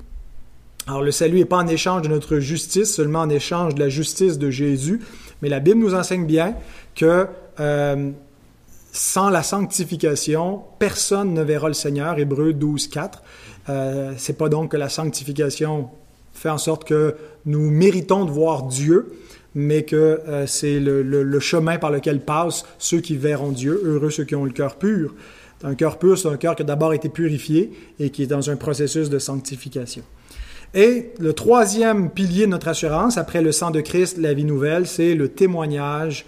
Alors 0.86 1.02
le 1.02 1.10
salut 1.10 1.38
n'est 1.38 1.44
pas 1.44 1.58
en 1.58 1.66
échange 1.66 2.02
de 2.02 2.08
notre 2.08 2.38
justice, 2.38 2.94
seulement 2.94 3.20
en 3.20 3.28
échange 3.28 3.74
de 3.74 3.80
la 3.80 3.88
justice 3.88 4.38
de 4.38 4.50
Jésus, 4.50 5.00
mais 5.42 5.48
la 5.48 5.60
Bible 5.60 5.80
nous 5.80 5.94
enseigne 5.94 6.24
bien 6.24 6.54
que 6.94 7.26
euh, 7.60 8.10
sans 8.92 9.28
la 9.28 9.42
sanctification, 9.42 10.62
personne 10.78 11.34
ne 11.34 11.42
verra 11.42 11.68
le 11.68 11.74
Seigneur, 11.74 12.18
Hébreu 12.18 12.52
12, 12.52 12.88
4. 12.88 13.22
Euh, 13.68 14.12
c'est 14.16 14.38
pas 14.38 14.48
donc 14.48 14.72
que 14.72 14.76
la 14.76 14.88
sanctification 14.88 15.90
fait 16.32 16.48
en 16.48 16.58
sorte 16.58 16.84
que 16.84 17.16
nous 17.44 17.70
méritons 17.70 18.24
de 18.24 18.30
voir 18.30 18.64
Dieu, 18.64 19.12
mais 19.58 19.82
que 19.82 19.96
euh, 19.96 20.46
c'est 20.46 20.78
le, 20.78 21.40
chemin 21.40 21.78
par 21.78 21.90
lequel 21.90 22.20
passent 22.20 22.64
ceux 22.78 23.00
qui 23.00 23.16
verront 23.16 23.50
Dieu, 23.50 23.80
heureux 23.84 24.10
ceux 24.10 24.22
qui 24.22 24.36
ont 24.36 24.44
le 24.44 24.52
cœur 24.52 24.76
pur. 24.76 25.16
Un 25.64 25.74
cœur 25.74 25.98
pur, 25.98 26.16
c'est 26.16 26.28
un 26.28 26.36
cœur 26.36 26.54
qui 26.54 26.62
a 26.62 26.64
d'abord 26.64 26.94
été 26.94 27.08
purifié 27.08 27.72
et 27.98 28.10
qui 28.10 28.22
est 28.22 28.28
dans 28.28 28.50
un 28.50 28.56
processus 28.56 29.10
de 29.10 29.18
sanctification. 29.18 30.04
Et 30.74 31.10
le 31.18 31.32
troisième 31.32 32.10
pilier 32.10 32.46
de 32.46 32.52
notre 32.52 32.68
assurance, 32.68 33.18
après 33.18 33.42
le 33.42 33.50
sang 33.50 33.72
de 33.72 33.80
Christ, 33.80 34.18
la 34.18 34.32
vie 34.32 34.44
nouvelle, 34.44 34.86
c'est 34.86 35.16
le 35.16 35.28
témoignage 35.28 36.24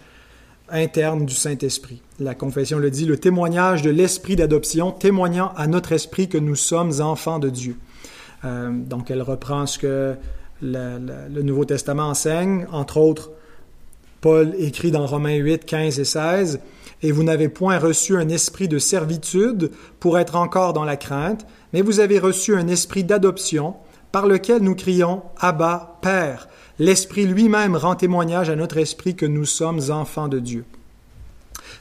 interne 0.69 1.25
du 1.25 1.35
Saint-Esprit. 1.35 2.03
La 2.19 2.35
confession 2.35 2.81
le 2.81 2.91
dit, 2.91 3.07
le 3.07 3.19
témoignage 3.19 3.83
de 3.83 3.91
l'esprit 3.91 4.35
d'adoption, 4.35 4.91
témoignant 4.91 5.53
à 5.57 5.69
notre 5.69 5.93
esprit 5.93 6.29
que 6.29 6.39
nous 6.39 6.57
sommes 6.57 7.01
enfants 7.01 7.39
de 7.39 7.49
Dieu. 7.49 7.77
Euh, 8.45 8.71
donc 8.73 9.13
elle 9.13 9.23
reprend 9.23 9.67
ce 9.67 9.79
que 9.79 10.17
le, 10.63 11.43
Nouveau 11.43 11.65
Testament 11.65 12.09
enseigne, 12.09 12.67
entre 12.73 12.99
autres, 12.99 13.31
Paul 14.21 14.55
écrit 14.59 14.91
dans 14.91 15.07
Romains 15.07 15.37
8, 15.37 15.65
15 15.65 15.99
et 15.99 16.05
16, 16.05 16.61
et 17.03 17.13
vous 17.13 17.23
n'avez 17.23 17.49
point 17.49 17.79
reçu 17.79 18.17
un 18.17 18.29
esprit 18.29 18.69
de 18.69 18.79
servitude 18.79 19.71
pour 19.99 20.19
être 20.19 20.37
encore 20.37 20.73
dans 20.73 20.85
la 20.85 20.97
crainte, 20.97 21.47
mais 21.73 21.81
vous 21.81 22.01
avez 22.01 22.19
reçu 22.19 22.55
un 22.55 22.69
esprit 22.69 23.05
d'adoption 23.05 23.77
par 24.13 24.27
lequel 24.27 24.63
nous 24.63 24.75
crions 24.75 25.23
Abba, 25.39 25.99
Père. 26.03 26.49
L'Esprit 26.79 27.27
lui-même 27.27 27.77
rend 27.77 27.95
témoignage 27.95 28.51
à 28.51 28.57
notre 28.57 28.79
esprit 28.79 29.15
que 29.15 29.27
nous 29.27 29.47
sommes 29.47 29.91
enfants 29.91 30.29
de 30.29 30.39
Dieu. 30.39 30.65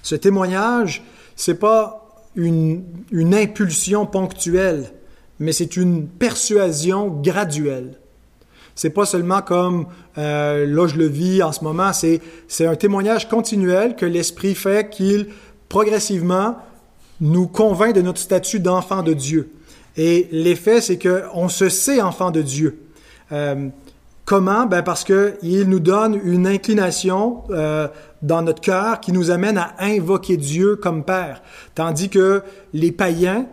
Ce 0.04 0.16
témoignage, 0.16 1.04
c'est 1.36 1.60
pas 1.60 2.06
une 2.36 2.84
impulsion 3.14 4.06
ponctuelle, 4.06 4.94
mais 5.40 5.52
c'est 5.52 5.76
une 5.76 6.08
persuasion 6.08 7.08
graduelle. 7.08 7.98
C'est 8.80 8.92
pas 8.92 9.06
seulement 9.06 9.42
comme 9.42 9.88
euh, 10.18 10.66
là 10.66 10.88
je 10.88 10.96
le 10.96 11.06
vis 11.06 11.44
en 11.44 11.52
ce 11.52 11.66
moment, 11.66 11.92
c'est 11.92 12.22
c'est 12.48 12.66
un 12.66 12.78
témoignage 12.78 13.28
continuel 13.28 13.98
que 13.98 14.06
l'esprit 14.06 14.56
fait 14.56 14.90
qu'il 14.90 15.28
progressivement 15.68 16.56
nous 17.20 17.46
convainc 17.46 17.94
de 17.94 18.02
notre 18.02 18.20
statut 18.20 18.62
d'enfant 18.62 19.04
de 19.04 19.12
Dieu. 19.12 19.52
Et 19.98 20.30
l'effet, 20.32 20.80
c'est 20.80 20.96
que 20.96 21.24
on 21.34 21.50
se 21.50 21.68
sait 21.68 22.00
enfant 22.00 22.32
de 22.32 22.42
Dieu. 22.42 22.80
Euh, 23.34 23.68
comment? 24.24 24.66
Ben 24.66 24.82
parce 24.82 25.04
que 25.04 25.34
il 25.44 25.68
nous 25.68 25.82
donne 25.82 26.18
une 26.24 26.48
inclination 26.48 27.44
euh, 27.50 27.90
dans 28.22 28.44
notre 28.44 28.62
cœur 28.62 29.02
qui 29.02 29.12
nous 29.12 29.30
amène 29.30 29.58
à 29.58 29.74
invoquer 29.82 30.38
Dieu 30.38 30.78
comme 30.78 31.04
Père, 31.04 31.42
tandis 31.76 32.08
que 32.08 32.44
les 32.72 32.94
païens 32.94 33.46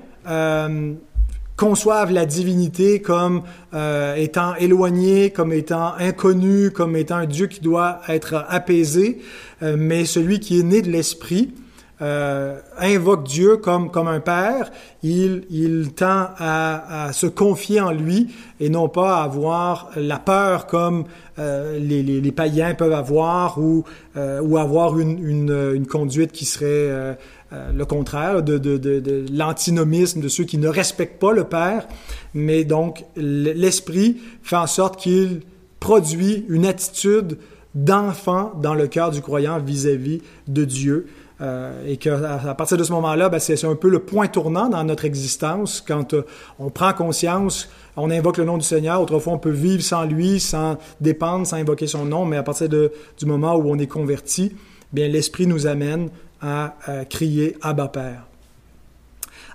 conçoivent 1.57 2.13
la 2.13 2.27
divinité 2.27 3.01
comme 3.01 3.43
euh, 3.75 4.15
étant 4.15 4.55
éloignée, 4.57 5.31
comme 5.31 5.53
étant 5.53 5.95
inconnue, 5.99 6.71
comme 6.71 6.97
étant 6.97 7.17
un 7.17 7.27
Dieu 7.27 7.47
qui 7.47 7.61
doit 7.61 8.01
être 8.09 8.45
apaisé, 8.49 9.19
euh, 9.63 9.77
mais 9.79 10.05
celui 10.05 10.39
qui 10.39 10.61
est 10.61 10.63
né 10.63 10.83
de 10.83 10.91
l'Esprit 10.91 11.55
euh, 12.03 12.59
invoque 12.79 13.25
Dieu 13.25 13.57
comme, 13.57 13.91
comme 13.91 14.09
un 14.09 14.21
père, 14.21 14.71
il, 15.03 15.93
tend 15.95 16.29
à, 16.39 17.11
se 17.13 17.27
confier 17.27 17.81
en 17.81 17.91
lui 17.91 18.35
et 18.61 18.69
non 18.69 18.89
pas 18.89 19.21
à 19.21 19.25
avoir 19.25 19.91
la 19.97 20.19
peur 20.19 20.67
comme 20.67 21.05
euh, 21.39 21.79
les, 21.79 22.33
païens 22.33 22.75
peuvent 22.75 22.93
avoir 22.93 23.59
ou, 23.59 23.85
euh, 24.17 24.41
ou 24.43 24.59
avoir 24.59 24.99
une, 24.99 25.27
une, 25.27 25.87
conduite 25.87 26.33
qui 26.33 26.45
serait 26.45 27.17
le 27.53 27.85
contraire 27.85 28.43
de, 28.43 28.59
de 28.59 29.25
l'antinomisme 29.33 30.21
de 30.21 30.29
ceux 30.29 30.45
qui 30.45 30.59
ne 30.59 30.69
respectent 30.69 31.21
pas 31.21 31.33
le 31.33 31.45
Père, 31.45 31.89
mais 32.35 32.65
donc 32.65 33.05
l'Esprit 33.17 34.19
fait 34.43 34.57
en 34.57 34.67
sorte 34.67 35.01
qu'il 35.01 35.41
produit 35.81 36.45
une 36.49 36.67
attitude 36.67 37.39
d'enfant 37.77 38.53
dans 38.61 38.75
le 38.75 38.89
cœur 38.89 39.11
du 39.11 39.21
croyant 39.21 39.61
vis-à-vis 39.61 40.23
de 40.49 40.65
Dieu. 40.65 41.07
Euh, 41.43 41.87
et 41.87 41.99
qu'à 41.99 42.55
partir 42.57 42.79
de 42.79 42.85
ce 42.85 42.93
moment-là, 42.93 43.29
ben, 43.29 43.39
c'est 43.39 43.63
un 43.65 43.75
peu 43.75 43.91
le 43.91 43.99
point 43.99 44.27
tournant 44.27 44.71
dans 44.71 44.83
notre 44.85 45.05
existence 45.05 45.85
quand 45.87 46.15
euh, 46.15 46.25
on 46.59 46.71
prend 46.71 46.95
conscience, 46.95 47.69
on 47.97 48.11
invoque 48.11 48.39
le 48.39 48.45
nom 48.45 48.57
du 48.57 48.65
Seigneur. 48.65 49.03
Autrefois, 49.03 49.35
on 49.35 49.39
peut 49.39 49.51
vivre 49.51 49.83
sans 49.83 50.05
lui, 50.05 50.41
sans 50.41 50.79
dépendre, 51.03 51.47
sans 51.47 51.57
invoquer 51.57 51.87
son 51.87 52.07
nom, 52.07 52.25
mais 52.25 52.39
à 52.39 52.43
partir 52.43 52.71
du 52.71 53.27
moment 53.27 53.55
où 53.57 53.71
on 53.71 53.79
est 53.79 53.87
converti, 53.87 54.57
bien 54.95 55.09
l'Esprit 55.09 55.47
nous 55.47 55.67
amène 55.67 56.09
à, 56.41 56.75
crier 57.11 57.57
Abba 57.61 57.89
Père. 57.89 58.27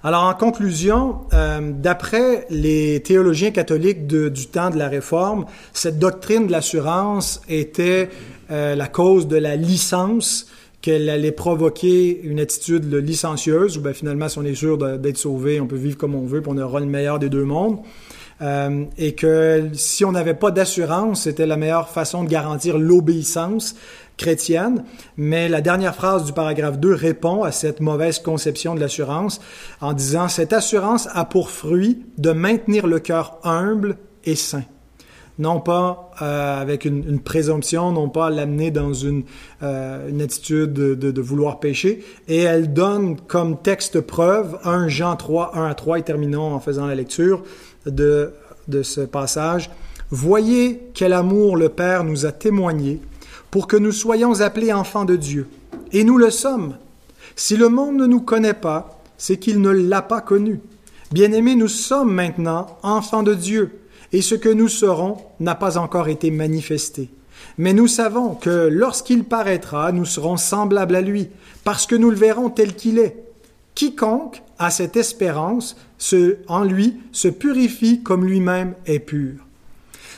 Alors, 0.04 0.24
en 0.24 0.34
conclusion, 0.34 1.22
euh, 1.34 1.72
d'après 1.74 2.46
les 2.50 3.02
théologiens 3.02 3.52
catholiques 3.52 4.06
du 4.06 4.48
temps 4.48 4.70
de 4.70 4.78
la 4.78 4.88
Réforme, 4.88 5.46
cette 5.74 5.98
doctrine 5.98 6.46
de 6.48 6.52
l'assurance 6.52 7.42
était 7.50 8.10
la 8.50 8.88
cause 8.88 9.30
de 9.30 9.38
la 9.38 9.56
licence, 9.56 10.48
qu'elle 10.82 11.10
allait 11.10 11.32
provoquer 11.32 12.22
une 12.24 12.40
attitude 12.40 12.94
licencieuse, 12.94 13.78
où 13.78 13.82
ben, 13.82 13.94
finalement, 13.94 14.28
si 14.30 14.40
on 14.40 14.44
est 14.44 14.56
sûr 14.56 14.78
d'être 14.98 15.18
sauvé, 15.18 15.62
on 15.62 15.68
peut 15.68 15.76
vivre 15.76 15.98
comme 15.98 16.16
on 16.16 16.26
veut, 16.26 16.42
puis 16.42 16.52
on 16.54 16.58
aura 16.58 16.80
le 16.80 16.88
meilleur 16.88 17.20
des 17.20 17.30
deux 17.30 17.46
mondes. 17.46 17.80
Euh, 18.42 18.86
et 18.98 19.14
que 19.14 19.70
si 19.74 20.04
on 20.04 20.12
n'avait 20.12 20.34
pas 20.34 20.50
d'assurance, 20.50 21.24
c'était 21.24 21.46
la 21.46 21.58
meilleure 21.58 21.90
façon 21.90 22.24
de 22.24 22.30
garantir 22.30 22.80
l'obéissance 22.80 23.76
chrétienne, 24.18 24.84
mais 25.16 25.48
la 25.48 25.62
dernière 25.62 25.96
phrase 25.96 26.26
du 26.26 26.34
paragraphe 26.34 26.80
2 26.80 26.94
répond 26.94 27.44
à 27.44 27.52
cette 27.52 27.80
mauvaise 27.80 28.20
conception 28.20 28.74
de 28.74 28.80
l'assurance 28.80 29.42
en 29.80 29.94
disant 29.94 30.28
Cette 30.28 30.54
assurance 30.54 31.08
a 31.14 31.26
pour 31.26 31.52
fruit 31.52 32.04
de 32.18 32.32
maintenir 32.32 32.88
le 32.88 33.00
cœur 33.00 33.40
humble 33.44 33.98
et 34.24 34.36
saint. 34.36 34.64
Non 35.40 35.60
pas 35.60 36.12
euh, 36.22 36.62
avec 36.62 36.86
une, 36.86 37.20
présomption, 37.20 37.92
non 37.92 38.10
pas 38.10 38.30
l'amener 38.30 38.70
dans 38.70 38.94
une, 38.94 39.24
euh, 39.64 40.24
attitude 40.24 40.74
de, 40.74 40.94
de, 40.94 41.22
vouloir 41.22 41.60
pécher. 41.60 42.04
Et 42.28 42.40
elle 42.40 42.74
donne 42.74 43.18
comme 43.20 43.62
texte 43.62 44.02
preuve 44.02 44.60
1 44.64 44.88
Jean 44.88 45.16
3, 45.16 45.58
1 45.58 45.66
à 45.66 45.74
3, 45.74 46.00
et 46.00 46.04
terminons 46.04 46.54
en 46.54 46.60
faisant 46.60 46.86
la 46.86 46.96
lecture 46.96 47.44
de, 47.86 48.34
de 48.68 48.84
ce 48.84 49.02
passage. 49.02 49.70
Voyez 50.10 50.90
quel 50.94 51.14
amour 51.14 51.56
le 51.56 51.70
Père 51.70 52.04
nous 52.04 52.26
a 52.26 52.32
témoigné 52.32 53.00
pour 53.50 53.68
que 53.68 53.78
nous 53.78 53.92
soyons 53.92 54.42
appelés 54.42 54.74
enfants 54.74 55.06
de 55.06 55.16
Dieu. 55.16 55.48
Et 55.94 56.04
nous 56.04 56.18
le 56.18 56.30
sommes. 56.30 56.76
Si 57.36 57.58
le 57.58 57.70
monde 57.70 57.96
ne 57.96 58.06
nous 58.06 58.22
connaît 58.22 58.54
pas, 58.54 59.02
c'est 59.18 59.38
qu'il 59.38 59.62
ne 59.62 59.70
l'a 59.70 60.02
pas 60.02 60.22
connu. 60.22 60.60
Bien-aimés, 61.12 61.56
nous 61.56 61.68
sommes 61.68 62.14
maintenant 62.14 62.78
enfants 62.84 63.24
de 63.24 63.34
Dieu, 63.34 63.81
et 64.14 64.22
ce 64.22 64.36
que 64.36 64.50
nous 64.50 64.68
serons 64.68 65.18
n'a 65.40 65.56
pas 65.56 65.78
encore 65.78 66.10
été 66.10 66.32
manifesté. 66.32 67.10
Mais 67.58 67.74
nous 67.74 67.88
savons 67.88 68.36
que 68.36 68.68
lorsqu'il 68.72 69.24
paraîtra, 69.24 69.92
nous 69.92 70.06
serons 70.06 70.38
semblables 70.38 70.96
à 70.96 71.02
lui, 71.02 71.30
parce 71.64 71.86
que 71.86 71.96
nous 71.96 72.10
le 72.10 72.16
verrons 72.16 72.50
tel 72.50 72.76
qu'il 72.76 73.00
est. 73.00 73.18
Quiconque 73.76 74.42
a 74.60 74.70
cette 74.70 74.96
espérance 74.98 75.76
en 76.48 76.64
lui 76.64 76.98
se 77.12 77.28
purifie 77.28 78.02
comme 78.04 78.26
lui-même 78.26 78.74
est 78.86 79.00
pur. 79.00 79.34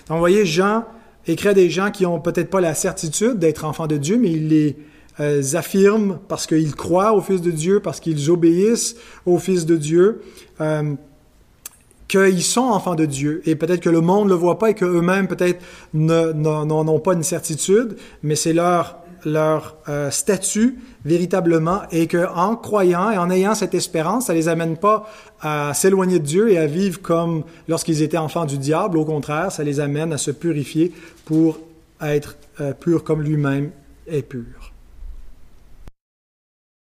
Donc, 0.08 0.16
vous 0.16 0.20
voyez, 0.20 0.46
Jean 0.46 0.86
écrit 1.28 1.50
à 1.50 1.54
des 1.54 1.70
gens 1.70 1.92
qui 1.92 2.06
ont 2.06 2.20
peut-être 2.20 2.50
pas 2.50 2.62
la 2.62 2.74
certitude 2.74 3.40
d'être 3.40 3.66
enfants 3.66 3.88
de 3.88 3.98
Dieu, 3.98 4.18
mais 4.18 4.32
il 4.32 4.50
les 4.50 4.78
euh, 5.20 5.42
affirme 5.54 6.20
parce 6.28 6.48
qu'ils 6.48 6.76
croient 6.76 7.14
au 7.14 7.22
Fils 7.22 7.42
de 7.42 7.52
Dieu, 7.52 7.80
parce 7.80 8.00
qu'ils 8.00 8.30
obéissent 8.30 8.96
au 9.26 9.38
Fils 9.38 9.66
de 9.66 9.78
Dieu, 9.78 10.22
euh, 10.60 10.96
qu'ils 12.08 12.44
sont 12.44 12.62
enfants 12.62 12.96
de 12.96 13.06
Dieu. 13.06 13.42
Et 13.46 13.56
peut-être 13.56 13.82
que 13.82 13.90
le 13.90 14.02
monde 14.02 14.26
ne 14.26 14.30
le 14.30 14.36
voit 14.36 14.60
pas 14.60 14.70
et 14.70 14.74
qu'eux-mêmes 14.74 15.28
peut-être 15.28 15.62
n'ont 15.94 17.00
pas 17.00 17.14
une 17.14 17.24
certitude, 17.24 17.96
mais 18.22 18.36
c'est 18.36 18.54
leur 18.54 19.04
leur 19.26 19.78
euh, 19.88 20.12
statut 20.12 20.80
véritablement 21.06 21.82
et 21.92 22.08
que 22.08 22.28
en 22.36 22.56
croyant 22.56 23.10
et 23.10 23.18
en 23.18 23.30
ayant 23.30 23.56
cette 23.56 23.74
espérance, 23.74 24.28
ça 24.28 24.34
les 24.34 24.48
amène 24.48 24.78
pas 24.78 25.10
à 25.42 25.74
s'éloigner 25.74 26.20
de 26.20 26.26
Dieu 26.26 26.52
et 26.52 26.58
à 26.58 26.66
vivre 26.66 27.02
comme 27.02 27.44
lorsqu'ils 27.68 28.02
étaient 28.02 28.18
enfants 28.18 28.46
du 28.46 28.58
diable. 28.58 28.98
Au 28.98 29.06
contraire, 29.06 29.52
ça 29.52 29.64
les 29.64 29.80
amène 29.80 30.14
à 30.14 30.18
se 30.18 30.32
purifier 30.32 30.92
pour 31.26 31.60
être 32.02 32.36
euh, 32.60 32.74
purs 32.74 33.04
comme 33.04 33.22
lui-même 33.22 33.72
est 34.08 34.24
pur. 34.24 34.63